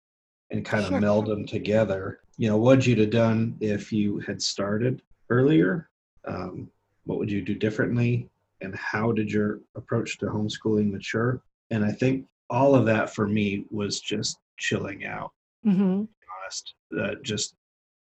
[0.49, 0.95] and kind Sure.
[0.95, 5.89] of meld them together, you know, what'd you have done if you had started earlier?
[6.25, 6.69] Um,
[7.05, 8.29] what would you do differently?
[8.61, 11.41] And how did your approach to homeschooling mature?
[11.71, 15.31] And I think all of that for me was just chilling out
[15.65, 16.05] Mm-hmm.
[16.43, 17.53] honest that just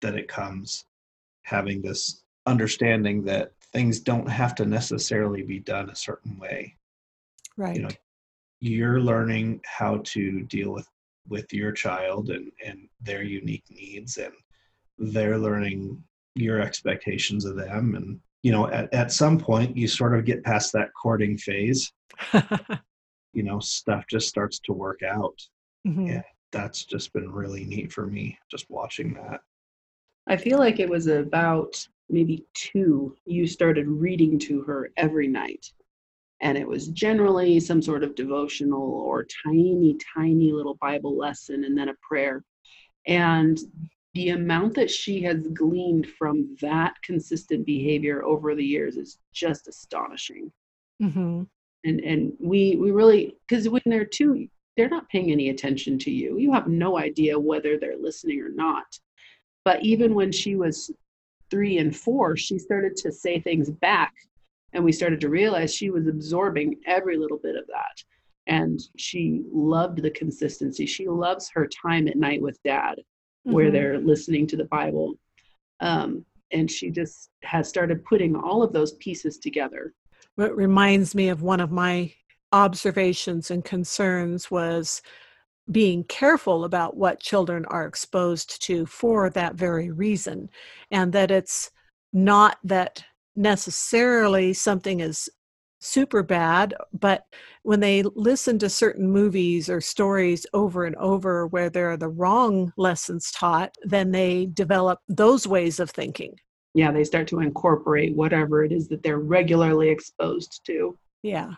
[0.03, 0.85] that it comes
[1.45, 6.77] having this understanding that things don't have to necessarily be done a certain way
[7.57, 7.77] Right.
[7.77, 7.89] you know
[8.61, 10.87] you're learning how to deal with
[11.29, 14.35] with your child and and their unique needs and
[14.99, 20.15] they're learning your expectations of them and you know at, at some point you sort
[20.15, 21.91] of get past that courting phase
[23.37, 25.39] you know stuff just starts to work out
[25.87, 26.09] Mhm.
[26.09, 26.23] Yeah.
[26.53, 29.41] that's just been really neat for me just watching that
[30.29, 35.65] I feel like it was about maybe two, you started reading to her every night.
[36.41, 41.79] And it was generally some sort of devotional or tiny, tiny little Bible lesson and
[41.79, 42.43] then a prayer.
[43.07, 43.57] And
[44.15, 49.69] the amount that she has gleaned from that consistent behavior over the years is just
[49.69, 50.53] astonishing.
[51.01, 51.47] Mhm.
[51.87, 56.11] And and we we really because when they're two, they're not paying any attention to
[56.11, 56.37] you.
[56.37, 58.99] You have no idea whether they're listening or not.
[59.65, 60.91] But even when she was
[61.51, 64.13] three and four, she started to say things back.
[64.73, 68.03] And we started to realize she was absorbing every little bit of that.
[68.49, 70.87] And she loved the consistency.
[70.87, 72.97] She loves her time at night with dad,
[73.45, 73.73] where Mhm.
[73.73, 75.19] they're listening to the Bible.
[75.81, 79.95] Um, and she just has started putting all of those pieces together.
[80.37, 82.13] What reminds me of one of my
[82.53, 85.03] observations and concerns was
[85.71, 90.49] being careful about what children are exposed to for that very reason,
[90.91, 91.71] and that it's
[92.13, 93.03] not that
[93.35, 95.29] necessarily something is
[95.81, 97.25] super bad, but
[97.63, 102.09] when they listen to certain movies or stories over and over where there are the
[102.09, 106.39] wrong lessons taught, then they develop those ways of thinking.
[106.77, 110.99] Yeah, they start to incorporate whatever it is that they're regularly exposed to.
[111.23, 111.53] Yeah.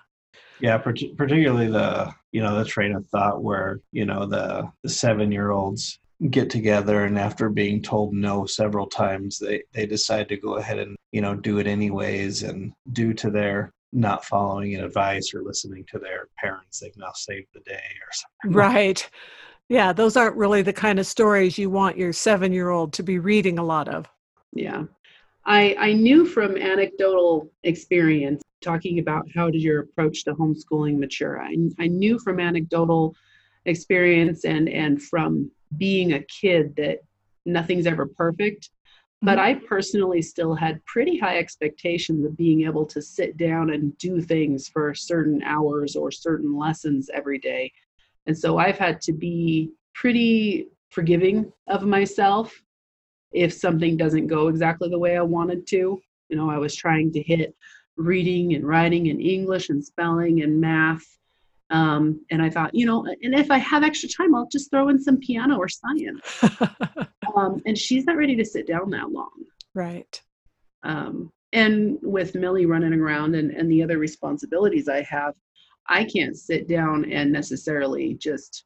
[0.61, 4.89] Yeah, part- particularly the you know the train of thought where you know the the
[4.89, 5.99] seven year olds
[6.31, 10.79] get together and after being told no several times they they decide to go ahead
[10.79, 15.85] and you know do it anyways and due to their not following advice or listening
[15.91, 19.11] to their parents they've now saved the day or something Right.
[19.69, 23.03] Yeah, those aren't really the kind of stories you want your seven year old to
[23.03, 24.07] be reading a lot of.
[24.53, 24.85] Yeah.
[25.49, 31.41] I, I knew from anecdotal experience, talking about how did your approach to homeschooling mature,
[31.43, 33.17] I, I knew from anecdotal
[33.65, 36.99] experience and, and from being a kid that
[37.47, 38.69] nothing's ever perfect.
[39.23, 39.43] But Mhm.
[39.43, 44.21] I personally still had pretty high expectations of being able to sit down and do
[44.21, 47.73] things for certain hours or certain lessons every day.
[48.27, 52.63] And so I've had to be pretty forgiving of myself
[53.33, 56.01] if something doesn't go exactly the way I wanted to.
[56.29, 57.55] You know, I was trying to hit
[57.97, 61.05] reading and writing and English and spelling and math.
[61.71, 64.89] Um, and I thought, you know, and if I have extra time, I'll just throw
[64.89, 66.43] in some piano or science.
[67.37, 69.45] Um, and she's not ready to sit down that long.
[69.75, 70.21] right.
[70.83, 75.35] Um, and with Millie running around and, and the other responsibilities I have,
[75.89, 78.65] I can't sit down and necessarily just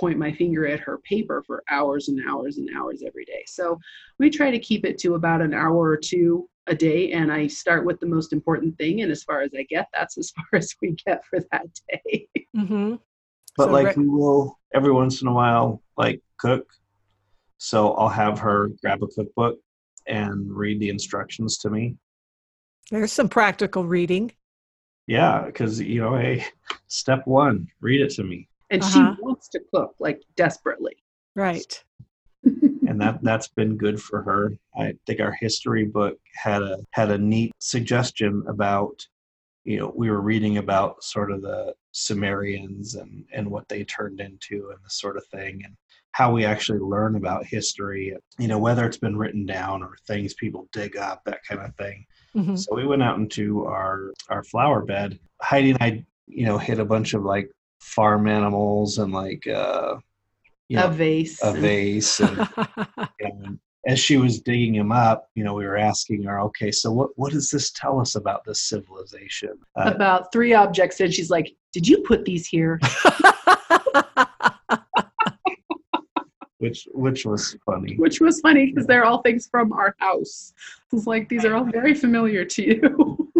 [0.00, 3.44] point my finger at her paper for hours and hours and hours every day.
[3.46, 3.78] So
[4.18, 7.12] we try to keep it to about an hour or two a day.
[7.12, 9.02] And I start with the most important thing.
[9.02, 12.28] And as far as I get, that's as far as we get for that day.
[12.54, 12.94] hmm
[13.56, 16.66] but So like Rick- we will every once in a while like cook
[17.58, 19.58] so i'll have her grab a cookbook
[20.06, 21.96] and read the instructions to me
[22.90, 24.32] There's some practical reading.
[25.06, 26.44] yeah because you know hey
[26.86, 29.14] step one read it to me And Uh-huh.
[29.16, 30.96] she wants to cook like desperately.
[31.34, 31.82] Right.
[32.44, 37.10] and that that's been good for her i think our history book had a had
[37.10, 39.06] a neat suggestion about
[39.64, 44.20] you know we were reading about sort of the sumerians and and what they turned
[44.20, 45.76] into and this sort of thing and
[46.12, 50.32] how we actually learn about history you know whether it's been written down or things
[50.34, 54.42] people dig up that kind of thing hmm so we went out into our our
[54.44, 57.50] flower bed heidi and i you know hit a bunch of like
[57.80, 59.96] farm animals and like uh
[60.68, 61.42] you a know, vase.
[61.42, 62.48] a vase and
[63.20, 66.92] and as she was digging him up, you know, we were asking her, okay, so
[66.92, 69.58] what, what does this tell us about this civilization?
[69.74, 71.00] Uh, about three objects.
[71.00, 72.78] And she's like, Did you put these here?
[76.58, 77.96] which which was funny.
[77.96, 80.52] Which was funny because they're all things from our house.
[80.92, 83.32] It's like these are all very familiar to you.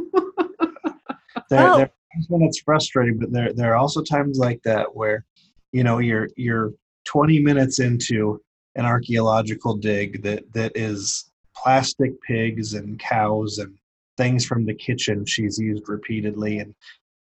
[1.51, 1.76] there, oh.
[1.76, 5.24] there are times when it's frustrating, but there there are also times like that where,
[5.72, 6.72] you know, you're you're
[7.04, 8.40] 20 minutes into
[8.76, 13.76] an archaeological dig that that is plastic pigs and cows and
[14.16, 16.74] things from the kitchen she's used repeatedly and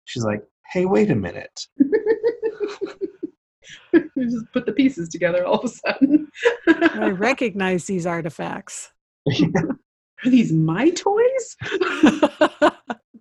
[0.05, 0.43] she's like
[0.73, 1.67] hey wait a minute.
[4.15, 6.29] You just put the pieces together all of a sudden.
[6.69, 8.91] I recognize these artifacts.
[10.25, 11.57] Are these my toys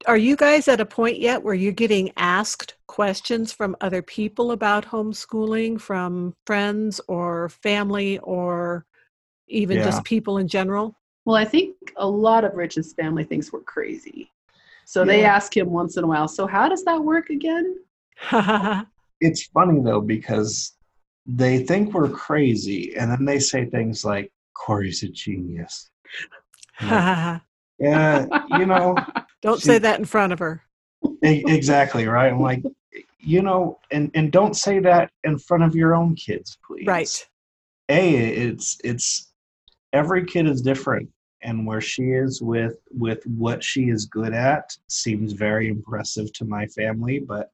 [0.08, 4.52] are you guys at a point yet where you're getting asked questions from other people
[4.52, 8.86] about homeschooling from friends or family or
[9.48, 9.84] even yeah.
[9.84, 10.96] just people in general
[11.26, 14.32] well, I think a lot of Rich's family thinks we're crazy.
[14.86, 15.08] So yeah.
[15.08, 17.80] they ask him once in a while, so how does that work again?
[19.20, 20.74] it's funny though, because
[21.26, 25.90] they think we're crazy and then they say things like, Corey's a genius.
[26.82, 27.40] yeah,
[27.80, 28.96] you know.
[29.42, 30.62] Don't she, say that in front of her.
[31.22, 32.32] exactly, right?
[32.32, 32.64] I'm like,
[33.20, 36.88] you know, and, and don't say that in front of your own kids, please.
[36.88, 37.28] Right.
[37.90, 39.32] A, it's it's
[39.94, 41.10] every kid is different
[41.46, 46.44] and where she is with with what she is good at seems very impressive to
[46.44, 47.52] my family but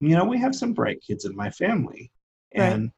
[0.00, 2.10] you know we have some bright kids in my family
[2.52, 2.92] and right.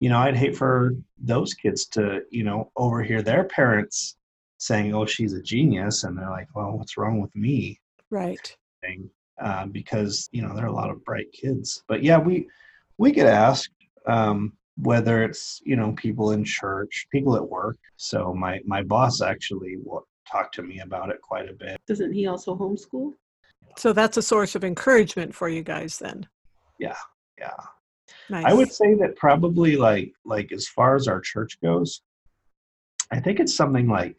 [0.00, 4.16] you know i'd hate for those kids to you know overhear their parents
[4.60, 7.78] saying oh she's a genius and they're like well what's wrong with me?
[8.10, 8.56] Right.
[9.40, 11.82] uh, because you know there are a lot of bright kids.
[11.88, 12.48] But yeah we
[12.98, 13.70] we get asked
[14.06, 17.78] um, whether it's you know people in church people at work.
[17.96, 19.76] So my my boss actually
[20.30, 21.78] talked to me about it quite a bit.
[21.86, 23.12] Doesn't he also homeschool?
[23.76, 26.26] So that's a source of encouragement for you guys then.
[26.78, 26.96] Yeah
[27.40, 27.54] yeah.
[28.28, 28.44] Nice.
[28.44, 32.02] i would say that probably like like as far as our church goes
[33.12, 34.16] i think it's something like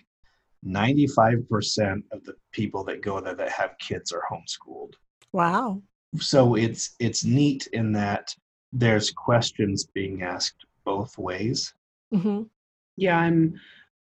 [0.66, 4.94] 95% of the people that go there that have kids are homeschooled
[5.32, 5.82] wow
[6.20, 8.36] so it's it's neat in that
[8.74, 11.74] there's questions being asked both ways.
[12.14, 12.44] Mm-hmm.
[12.98, 13.60] Yeah, I'm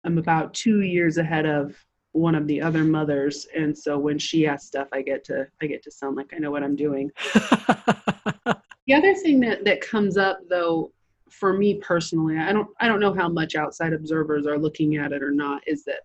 [0.04, 1.74] I'm about two years ahead of
[2.12, 5.66] one of the other mothers, and so when she asks stuff, I get to I
[5.66, 7.10] get to sound like I know what I'm doing.
[7.34, 10.92] the other thing that that comes up though
[11.30, 15.12] for me personally, I don't I don't know how much outside observers are looking at
[15.12, 16.00] it or not, is that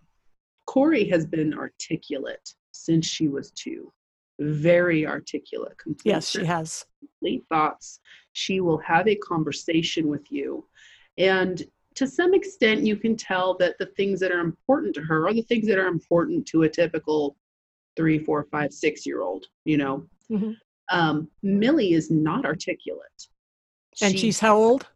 [0.66, 3.92] Corey has been articulate since she was two
[4.42, 5.76] very articulate.
[6.04, 6.84] Yes, she has.
[6.98, 8.00] Complete thoughts.
[8.32, 10.66] She will have a conversation with you.
[11.18, 11.62] And
[11.94, 15.34] to some extent, you can tell that the things that are important to her are
[15.34, 17.36] the things that are important to a typical
[17.96, 20.06] three, four, five, six year old, you know.
[20.30, 20.52] Mm-hmm.
[20.90, 23.28] Um, Millie is not articulate.
[24.00, 24.86] And she, she's how old?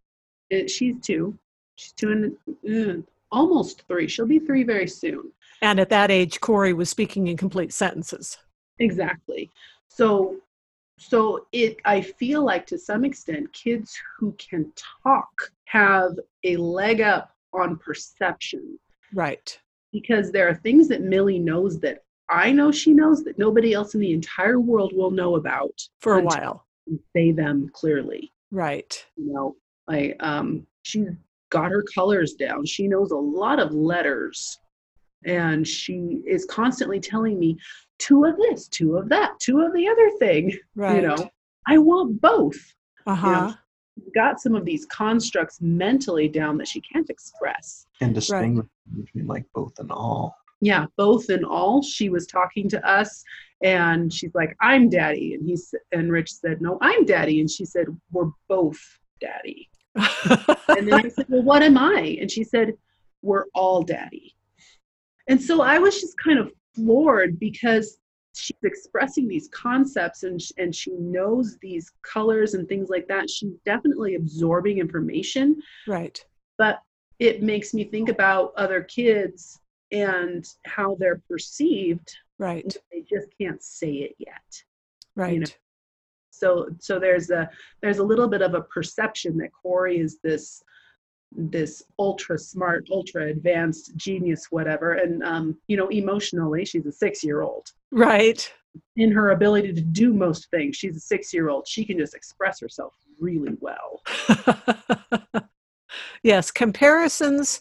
[0.48, 1.38] It, she's two.
[1.76, 4.08] She's two and uh, almost three.
[4.08, 5.30] She'll be three very soon.
[5.62, 8.38] And at that age, Corey was speaking in complete sentences.
[8.78, 9.50] Exactly.
[9.88, 10.36] So
[10.98, 15.30] so it I feel like to some extent kids who can talk
[15.66, 16.12] have
[16.44, 18.78] a leg up on perception.
[19.14, 19.58] Right.
[19.92, 23.94] Because there are things that Millie knows that I know she knows that nobody else
[23.94, 26.66] in the entire world will know about for a while.
[27.14, 28.32] Say them clearly.
[28.50, 29.04] Right.
[29.16, 31.08] You know, like um she's
[31.50, 32.64] got her colors down.
[32.66, 34.58] She knows a lot of letters
[35.26, 37.58] and she is constantly telling me
[37.98, 40.56] two of this, two of that, two of the other thing.
[40.74, 40.96] Right.
[40.96, 41.30] You know,
[41.66, 42.56] I want both.
[43.06, 43.26] Uh-huh.
[43.26, 43.54] You know,
[44.14, 47.86] got some of these constructs mentally down that she can't express.
[48.00, 49.04] And distinguish right.
[49.04, 50.36] between like both and all.
[50.60, 51.82] Yeah, both and all.
[51.82, 53.22] She was talking to us
[53.62, 55.34] and she's like, I'm daddy.
[55.34, 57.40] And he's and Rich said, No, I'm daddy.
[57.40, 58.80] And she said, We're both
[59.20, 59.68] daddy.
[59.96, 62.18] and then I said, Well, what am I?
[62.20, 62.74] And she said,
[63.22, 64.35] We're all daddy.
[65.28, 67.98] And so I was just kind of floored because
[68.34, 73.30] she's expressing these concepts and, and she knows these colors and things like that.
[73.30, 75.60] She's definitely absorbing information.
[75.86, 76.22] Right.
[76.58, 76.80] But
[77.18, 79.58] it makes me think about other kids
[79.90, 82.14] and how they're perceived.
[82.38, 82.76] Right.
[82.92, 84.62] They just can't say it yet.
[85.14, 85.34] Right.
[85.34, 85.46] You know?
[86.30, 87.48] So so there's a
[87.80, 90.62] there's a little bit of a perception that Corey is this
[91.36, 94.94] this ultra smart, ultra advanced genius, whatever.
[94.94, 97.72] And, um, you know, emotionally, she's a six year old.
[97.92, 98.50] Right.
[98.96, 101.66] In her ability to do most things, she's a six year old.
[101.68, 104.02] She can just express herself really well.
[106.22, 107.60] yes, comparisons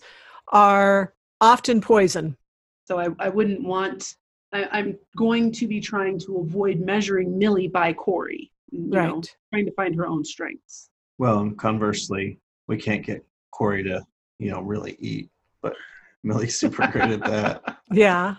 [0.50, 2.38] are often poison.
[2.86, 4.16] So I, I wouldn't want,
[4.54, 9.08] I, am going to be trying to avoid measuring Millie by Corey, you right.
[9.08, 9.22] know,
[9.52, 10.90] trying to find her own strengths.
[11.18, 13.26] Well, and conversely, we can't get
[13.56, 14.06] Corey to,
[14.38, 15.30] you know, really eat.
[15.62, 15.76] But
[16.24, 17.78] Millie's super great at that.
[17.92, 18.36] Yeah.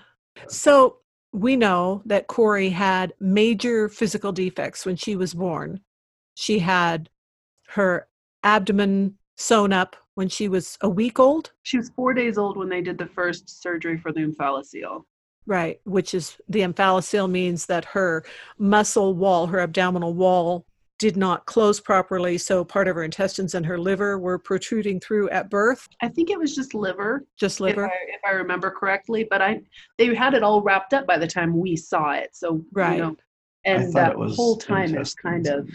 [0.48, 0.98] So
[1.32, 5.80] we know that Corey had major physical defects when she was born.
[6.34, 7.08] She had
[7.68, 8.06] her
[8.42, 11.52] abdomen sewn up when she was a week old.
[11.62, 15.04] She was four days old when they did the first surgery for the omphalocele.
[15.46, 18.24] Right, which is the omphalocele means that her
[18.58, 20.65] muscle wall, her abdominal wall,
[20.98, 25.28] did not close properly, so part of her intestines and her liver were protruding through
[25.30, 25.86] at birth.
[26.00, 27.24] I think it was just liver.
[27.38, 29.26] Just liver, if I, if I remember correctly.
[29.28, 29.60] But I,
[29.98, 32.30] they had it all wrapped up by the time we saw it.
[32.34, 32.96] So right.
[32.96, 33.16] You know,
[33.66, 35.68] and that whole time is kind of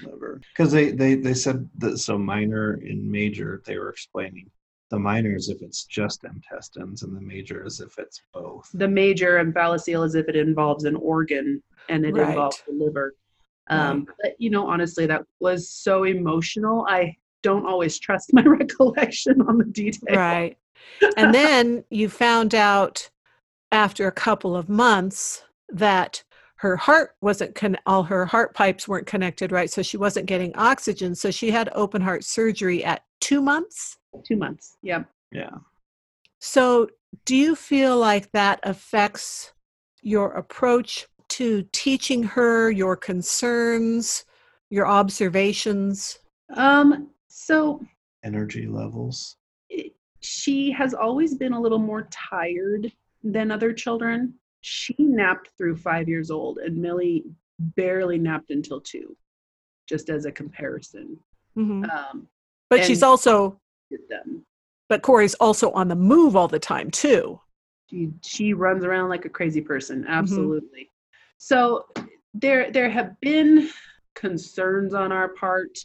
[0.55, 4.49] because they, they they said that so minor and major they were explaining
[4.89, 8.87] the minor is if it's just intestines and the major is if it's both the
[8.87, 12.29] major omphalocele is if it involves an organ and it right.
[12.29, 13.13] involves the liver
[13.71, 14.07] um, right.
[14.21, 19.57] but you know honestly that was so emotional i don't always trust my recollection on
[19.57, 20.57] the details right.
[21.17, 23.09] And then you found out
[23.71, 26.23] after a couple of months that
[26.57, 29.71] her heart wasn't con- all her heart pipes weren't connected right?
[29.71, 31.15] So she wasn't getting oxygen.
[31.15, 33.97] So she had open heart surgery at two months?
[34.25, 35.51] Two months yeah yeah.
[36.39, 36.87] So
[37.25, 39.53] do you feel like that affects
[40.01, 44.25] your approach to teaching her your concerns
[44.69, 46.19] your observations
[46.55, 47.81] um so
[48.23, 49.37] energy levels
[50.19, 52.91] she has always been a little more tired
[53.23, 57.25] than other children she napped through five years old, and Millie
[57.59, 59.15] barely napped until two,
[59.89, 61.17] just as a comparison.
[61.57, 61.85] Mm-hmm.
[61.85, 62.27] Um,
[62.69, 63.59] but she's also
[64.09, 64.45] them.
[64.87, 67.39] But Corey's also on the move all the time too.
[67.89, 70.03] She she runs around like a crazy person.
[70.03, 70.13] Mm-hmm.
[70.13, 70.89] Absolutely.
[71.43, 71.87] So
[72.35, 73.67] there there have been
[74.13, 75.75] concerns on our part.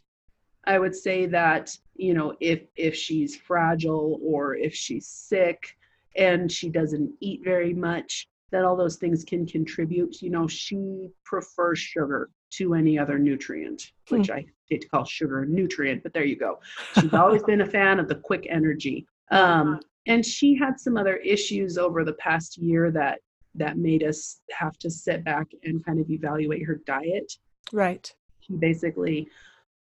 [0.67, 5.75] I would say that you know if if she's fragile or if she's sick
[6.15, 10.21] and she doesn't eat very much, that all those things can contribute.
[10.21, 12.29] You know, she prefers sugar
[12.59, 14.19] to any other nutrient, hmm.
[14.19, 14.35] which mm.
[14.35, 16.61] I hate to call sugar a nutrient, but there you go.
[17.01, 19.07] She's always been a fan of the quick energy.
[19.31, 23.21] Um, and she had some other issues over the past year that
[23.59, 27.33] that made us have to sit back and kind of evaluate her diet.
[27.73, 28.13] Right.
[28.41, 29.29] She basically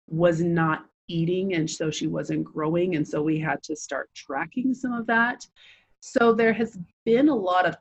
[0.08, 4.74] was not eating and so she wasn't growing and so we had to start tracking
[4.74, 5.46] some of that
[6.08, 7.76] so there has been a lot of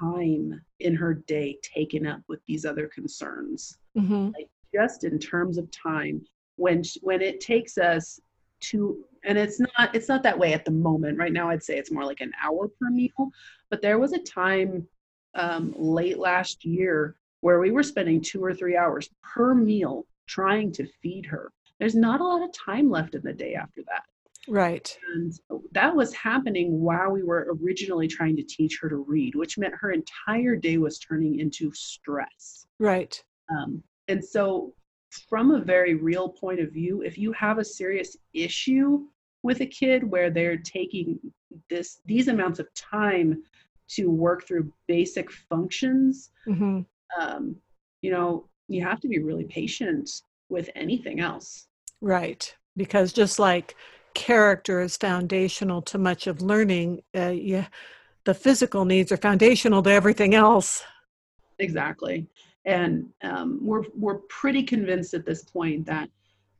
[0.00, 3.76] time in her day taken up with these other concerns.
[3.94, 4.30] Mm-hmm.
[4.34, 6.24] Like just in terms of time,
[6.56, 8.18] when when it takes us
[8.60, 11.76] to and it's not it's not that way at the moment right now i'd say
[11.76, 13.30] it's more like an hour per meal
[13.68, 14.88] but there was a time
[15.36, 20.72] um, late last year where we were spending two or three hours per meal trying
[20.72, 24.02] to feed her there's not a lot of time left in the day after that
[24.48, 24.96] Right.
[25.14, 25.32] And
[25.72, 29.74] that was happening while we were originally trying to teach her to read, which meant
[29.74, 32.66] her entire day was turning into stress.
[32.78, 33.22] Right.
[33.50, 34.72] Um, and so,
[35.28, 39.04] from a very real point of view, if you have a serious issue
[39.42, 41.18] with a kid where they're taking
[41.70, 43.42] this these amounts of time
[43.88, 46.80] to work through basic functions, mm-hmm.
[47.20, 47.56] um,
[48.02, 50.10] you know, you have to be really patient
[50.48, 51.68] with anything else.
[52.00, 52.54] Right.
[52.76, 53.74] Because just like
[54.14, 57.66] character is foundational to much of learning, uh, yeah,
[58.24, 60.82] the physical needs are foundational to everything else.
[61.58, 62.26] Exactly,
[62.64, 66.10] and um, we're we're pretty convinced at this point that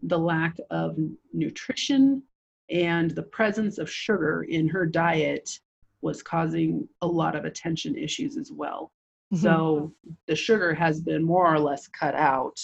[0.04, 0.96] the lack of
[1.32, 2.22] nutrition
[2.70, 5.58] and the presence of sugar in her diet
[6.02, 8.92] was causing a lot of attention issues as well.
[9.32, 9.42] Mm-hmm.
[9.42, 9.92] So
[10.26, 12.58] the sugar has been more or less cut out.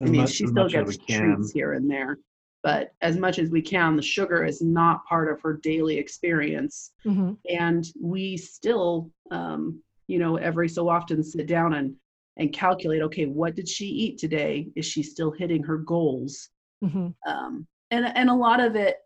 [0.00, 2.18] As I mean, much, she still gets treats here and there,
[2.64, 6.92] but as much as we can the sugar is not part of her daily experience
[7.06, 7.32] mm-hmm.
[7.48, 11.94] and we still um, you know every so often sit down and
[12.38, 16.48] and calculate okay what did she eat today is she still hitting her goals
[16.82, 17.08] mm-hmm.
[17.30, 18.96] um, and and a lot of it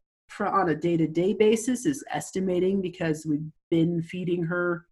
[0.40, 4.86] on a day-to-day basis is estimating because we've been feeding her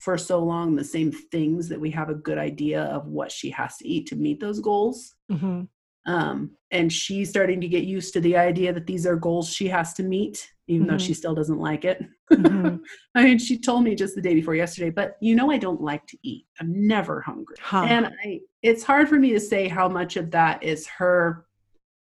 [0.00, 3.50] for so long the same things that we have a good idea of what she
[3.50, 5.62] has to eat to meet those goals mm-hmm.
[6.06, 9.68] Um, and she's starting to get used to the idea that these are goals she
[9.68, 10.92] has to meet, even mm-hmm.
[10.92, 12.02] though she still doesn't like it.
[12.32, 12.76] Mm-hmm.
[13.14, 15.80] I mean, she told me just the day before yesterday, but you know, I don't
[15.80, 16.46] like to eat.
[16.60, 17.56] I'm never hungry.
[17.60, 17.84] Huh.
[17.88, 21.46] And I, it's hard for me to say how much of that is her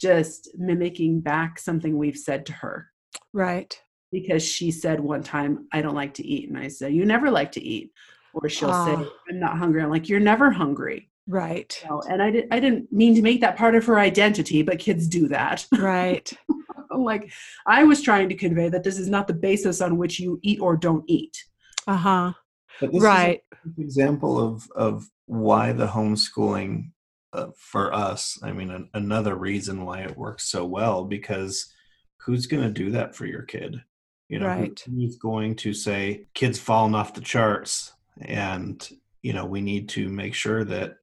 [0.04, 2.90] just mimicking back something we've said to her.
[3.32, 3.80] Right.
[4.12, 6.50] Because she said one time, I don't like to eat.
[6.50, 7.92] And I said, You never like to eat.
[8.34, 8.86] Or she'll uh.
[8.86, 9.82] say, I'm not hungry.
[9.82, 11.10] I'm like, You're never hungry.
[11.26, 11.82] Right.
[12.10, 15.08] and I, did, I didn't mean to make that part of her identity, but kids
[15.08, 15.66] do that.
[15.72, 16.32] Right.
[16.92, 17.32] like
[17.66, 20.60] I was trying to convey that this is not the basis on which you eat
[20.60, 21.42] or don't eat.
[21.88, 22.34] Uh huh.
[22.82, 23.42] Right.
[23.78, 26.92] example of of why the homeschooling
[27.34, 28.38] uh, for us.
[28.44, 31.72] I mean, an, another reason why it works so well because
[32.18, 33.82] who's going to do that for your kid?
[34.30, 34.82] You know, right.
[34.86, 38.88] who's going to say kids falling off the charts, and
[39.22, 40.96] you know we need to make sure that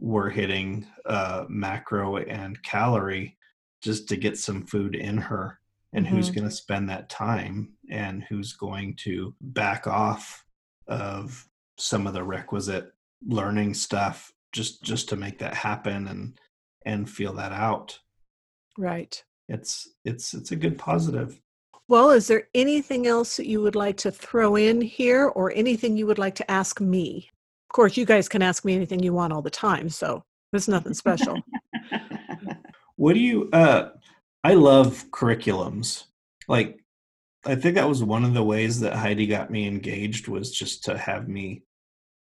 [0.00, 3.36] we're hitting uh, macro and calorie
[3.82, 5.60] just to get some food in her
[5.92, 6.16] and mm-hmm.
[6.16, 10.44] who's going to spend that time and who's going to back off
[10.88, 11.46] of
[11.78, 12.92] some of the requisite
[13.26, 16.38] learning stuff just just to make that happen and
[16.84, 17.98] and feel that out.
[18.78, 19.22] Right.
[19.48, 21.40] It's it's it's a good positive.
[21.88, 25.96] Well is there anything else that you would like to throw in here or anything
[25.96, 27.28] you would like to ask me?
[27.70, 30.22] Of course you guys can ask me anything you want all the time so
[30.52, 31.38] there's nothing special.
[32.96, 33.88] What do you uh
[34.44, 36.04] i love curriculums.
[36.46, 36.78] Like
[37.44, 40.84] i think that was one of the ways that heidi got me engaged was just
[40.84, 41.64] to have me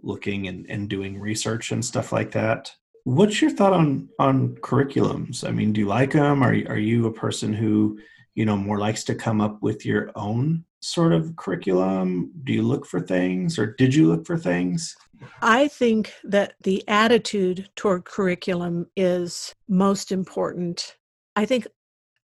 [0.04, 2.72] looking and, and doing research and stuff like that.
[3.06, 5.48] What's your thought on on curriculums?
[5.48, 8.00] I mean do you like them are, are you a person who
[8.36, 12.32] you know more likes to come up with your own sort of curriculum?
[12.44, 14.96] Do you look for things or did you look for things?
[15.42, 20.98] I think that the attitude toward curriculum is most important.
[21.36, 21.68] I think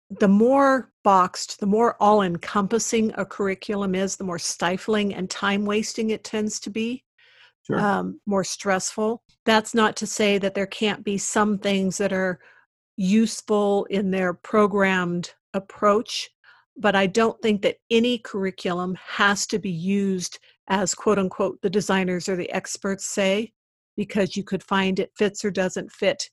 [0.09, 5.65] the more boxed the more all encompassing a curriculum is the more stifling and time
[5.65, 7.03] wasting it tends to be
[7.65, 7.79] sure.
[7.79, 9.21] um, more stressful.
[9.45, 12.39] That's not to say that there can't be some things that are
[12.97, 16.29] useful in their programmed approach,
[16.77, 21.69] but I don't think that any curriculum has to be used as quote unquote the
[21.69, 23.51] designers or the experts say,
[23.95, 26.29] because you could find it fits or doesn't fit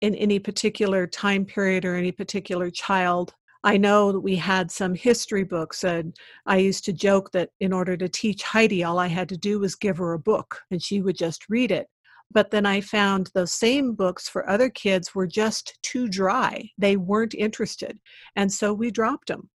[0.00, 3.34] in any particular time period or any particular child
[3.64, 7.72] I know that we had some history books, and I used to joke that in
[7.72, 10.82] order to teach Heidi, all I had to do was give her a book and
[10.82, 11.88] she would just read it.
[12.30, 16.70] But then I found those same books for other kids were just too dry.
[16.76, 17.98] They weren't interested.
[18.36, 19.48] And so we dropped them.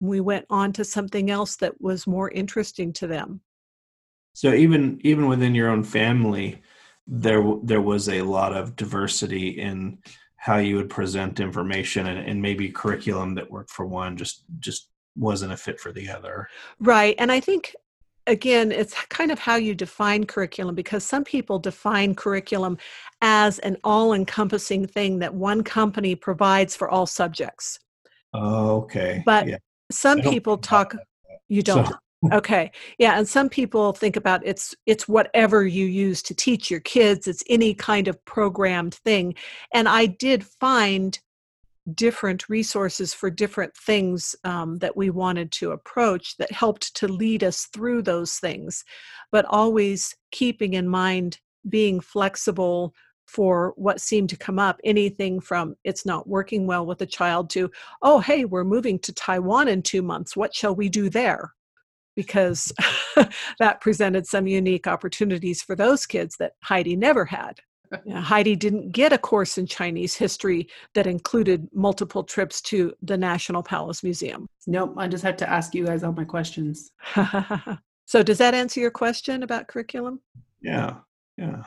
[0.00, 3.40] We went on to something else that was more interesting to them.
[4.34, 6.62] So even even within your own family,
[7.06, 9.98] there there was a lot of diversity in
[10.40, 14.88] how you would present information and, and maybe curriculum that worked for one just just
[15.14, 16.48] wasn't a fit for the other.
[16.80, 17.76] Right and i think
[18.26, 22.78] again it's kind of how you define curriculum because some people define curriculum
[23.20, 27.78] as an all-encompassing thing that one company provides for all subjects.
[28.34, 29.58] Okay but yeah.
[29.90, 30.96] some people talk
[31.48, 31.94] you don't so,
[32.32, 32.70] okay.
[32.98, 37.26] Yeah and some people think about it's it's whatever you use to teach your kids
[37.26, 39.34] it's any kind of programmed thing
[39.72, 41.18] and i did find
[41.94, 47.42] different resources for different things um, that we wanted to approach that helped to lead
[47.42, 48.84] us through those things
[49.32, 52.94] but always keeping in mind being flexible
[53.26, 57.48] for what seemed to come up anything from it's not working well with a child
[57.48, 57.70] to
[58.02, 61.52] oh hey we're moving to taiwan in two months what shall we do there
[62.20, 62.70] because
[63.58, 67.60] that presented some unique opportunities for those kids that Heidi never had.
[68.04, 72.92] You know, Heidi didn't get a course in Chinese history that included multiple trips to
[73.00, 74.46] the National Palace Museum.
[74.66, 76.92] Nope, I just had to ask you guys all my questions.
[78.04, 80.20] so, does that answer your question about curriculum?
[80.60, 80.96] Yeah,
[81.38, 81.62] yeah.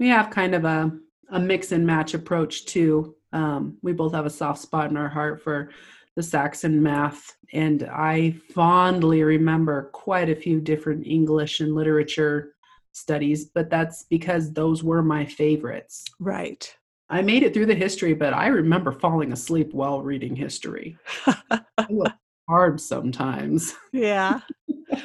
[0.00, 0.90] We have kind of a,
[1.30, 3.16] a mix and match approach too.
[3.34, 5.70] Um, we both have a soft spot in our heart for
[6.16, 7.36] the Saxon math.
[7.52, 12.54] And I fondly remember quite a few different English and literature
[12.92, 16.04] studies, but that's because those were my favorites.
[16.18, 16.74] Right.
[17.08, 20.96] I made it through the history, but I remember falling asleep while reading history.
[21.26, 22.10] it was
[22.48, 23.74] hard sometimes.
[23.92, 24.40] Yeah.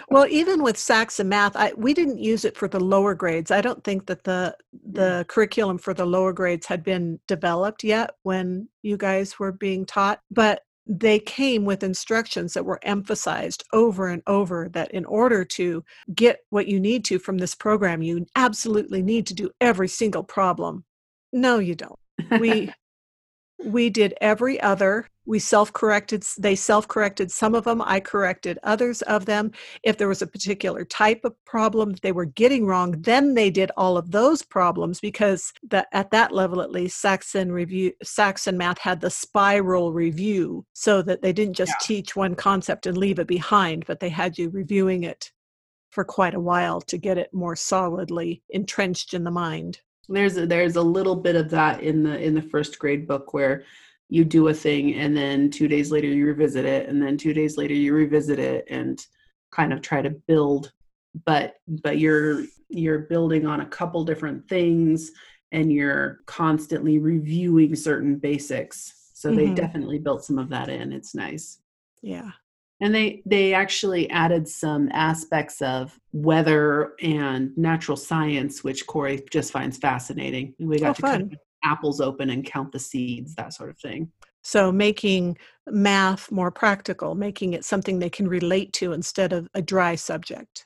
[0.09, 3.51] well, even with Saxon math, I, we didn't use it for the lower grades.
[3.51, 4.55] I don't think that the
[4.91, 5.28] the mm.
[5.28, 10.20] curriculum for the lower grades had been developed yet when you guys were being taught.
[10.30, 15.84] But they came with instructions that were emphasized over and over that in order to
[16.13, 20.23] get what you need to from this program, you absolutely need to do every single
[20.23, 20.84] problem.
[21.32, 21.99] No, you don't.
[22.39, 22.71] We
[23.66, 25.07] we did every other.
[25.26, 29.51] We self-corrected they self-corrected some of them i corrected others of them.
[29.84, 33.72] If there was a particular type of problem they were getting wrong then they did
[33.78, 38.80] all of those problems because that at that level at least saxon review saxon math
[38.80, 41.88] had the spiral review so that they didn't just yeah.
[41.88, 45.32] teach one concept and leave it behind but they had you reviewing it
[45.91, 50.45] for quite a while to get it more solidly entrenched in the mind there's a,
[50.45, 53.63] there's a little bit of that in the in the first grade book where
[54.09, 57.33] you do a thing and then two days later you revisit it and then two
[57.33, 59.05] days later you revisit it and
[59.51, 60.71] kind of try to build.
[61.25, 65.11] But but you're you're building on a couple different things
[65.51, 69.09] and you're constantly reviewing certain basics.
[69.13, 69.37] So mm-hmm.
[69.37, 70.93] they definitely built some of that in.
[70.93, 71.59] It's nice.
[72.01, 72.31] Yeah
[72.82, 79.51] and they they actually added some aspects of weather and natural science which corey just
[79.51, 80.53] finds fascinating.
[80.59, 81.21] We got oh, to cut
[81.63, 84.11] apples open and count the seeds that sort of thing.
[84.43, 89.61] So making math more practical making it something they can relate to instead of a
[89.61, 90.65] dry subject.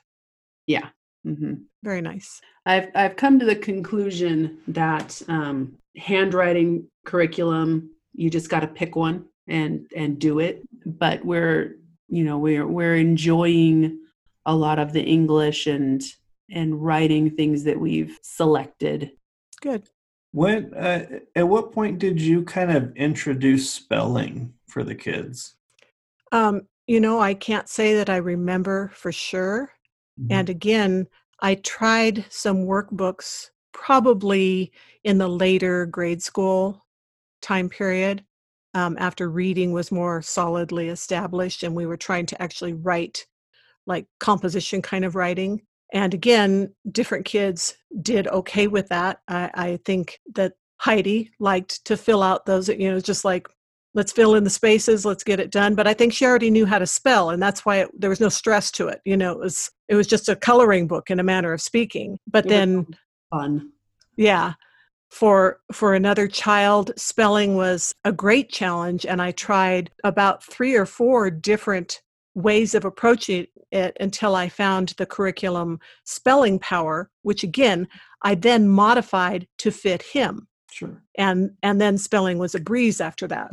[0.66, 0.88] Yeah.
[1.26, 1.54] Mm-hmm.
[1.82, 2.40] very nice.
[2.66, 8.96] I've i've come to the conclusion that um, handwriting curriculum you just got to pick
[8.96, 10.62] one and and do it.
[10.84, 11.76] But we're
[12.08, 13.98] you know we're we're enjoying
[14.44, 16.02] a lot of the english and
[16.50, 19.10] and writing things that we've selected.
[19.60, 19.88] Good.
[20.30, 25.56] When uh, at what point did you kind of introduce spelling for the kids?
[26.32, 29.72] Um you know i can't say that i remember for sure.
[30.18, 30.32] Mm-hmm.
[30.32, 31.06] and again
[31.40, 34.72] i tried some workbooks probably
[35.04, 36.86] in the later grade school
[37.42, 38.24] time period
[38.76, 43.26] um, after reading was more solidly established and we were trying to actually write
[43.86, 45.62] like composition kind of writing.
[45.94, 49.20] And again different kids did okay with that.
[49.28, 53.48] I, I think that heidi liked to fill out those you know just like
[53.94, 55.74] let's fill in the spaces let's get it done.
[55.74, 58.20] But i think she already knew how to spell and that's why it, there was
[58.20, 61.18] no stress to it you know it was it was just a coloring book in
[61.18, 62.18] a manner of speaking.
[62.30, 62.86] But it then
[63.30, 63.72] fun.
[64.18, 64.52] Yeah
[65.10, 70.86] for for another child spelling was a great challenge and i tried about 3 or
[70.86, 72.02] 4 different
[72.34, 77.86] ways of approaching it until i found the curriculum spelling power which again
[78.22, 80.48] i then modified to fit him.
[80.70, 81.02] Sure.
[81.16, 83.52] And and then spelling was a breeze after that.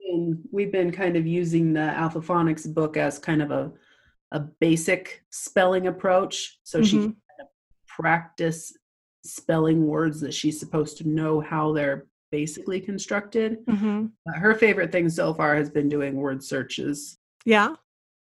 [0.00, 3.70] And we've been kind of using the alphaphonics book as kind of a
[4.32, 6.84] a basic spelling approach so mm-hmm.
[6.84, 7.46] she can kind of
[7.86, 8.72] practice
[9.24, 13.64] spelling words that she's supposed to know how they're basically constructed.
[13.66, 14.06] Mm-hmm.
[14.28, 17.18] Uh, her favorite thing so far has been doing word searches.
[17.44, 17.74] Yeah.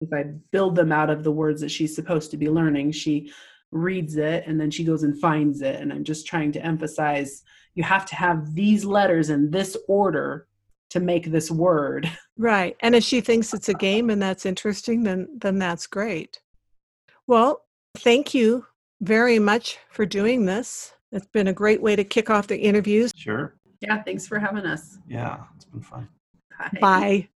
[0.02, 3.32] If I build them out of the words that she's supposed to be learning, she
[3.72, 5.80] reads it and then she goes and finds it.
[5.80, 7.44] And I'm just trying to emphasize
[7.76, 10.48] you have to have these letters in this order
[10.90, 12.10] to make this word.
[12.38, 12.76] Right.
[12.82, 16.42] And if she thinks it's a game and that's interesting, then then that's great.
[17.28, 17.66] Well,
[18.00, 18.66] thank you
[19.02, 20.94] very much for doing this.
[21.12, 23.12] It's been a great way to kick off the interviews.
[23.16, 23.56] Sure.
[23.82, 25.00] Yeah, thanks for having us.
[25.08, 26.08] Yeah, it's been fun.
[26.58, 26.80] Bye.
[26.80, 27.28] Bye.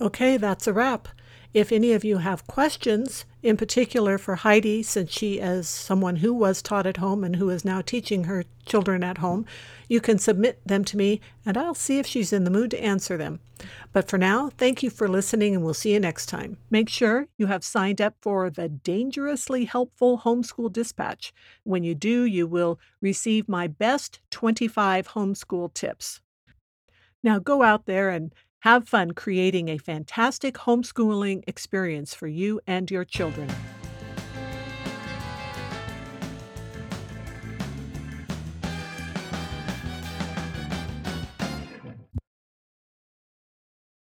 [0.00, 1.08] Okay, that's a wrap.
[1.54, 6.34] If any of you have questions, in particular for Heidi, since she is someone who
[6.34, 9.46] was taught at home and who is now teaching her children at home,
[9.88, 12.84] you can submit them to me and I'll see if she's in the mood to
[12.84, 13.40] answer them.
[13.94, 16.58] But for now, thank you for listening and we'll see you next time.
[16.70, 21.32] Make sure you have signed up for the Dangerously Helpful Homeschool Dispatch.
[21.64, 26.20] When you do, you will receive my best 25 homeschool tips.
[27.22, 32.90] Now go out there and have fun creating a fantastic homeschooling experience for you and
[32.90, 33.48] your children.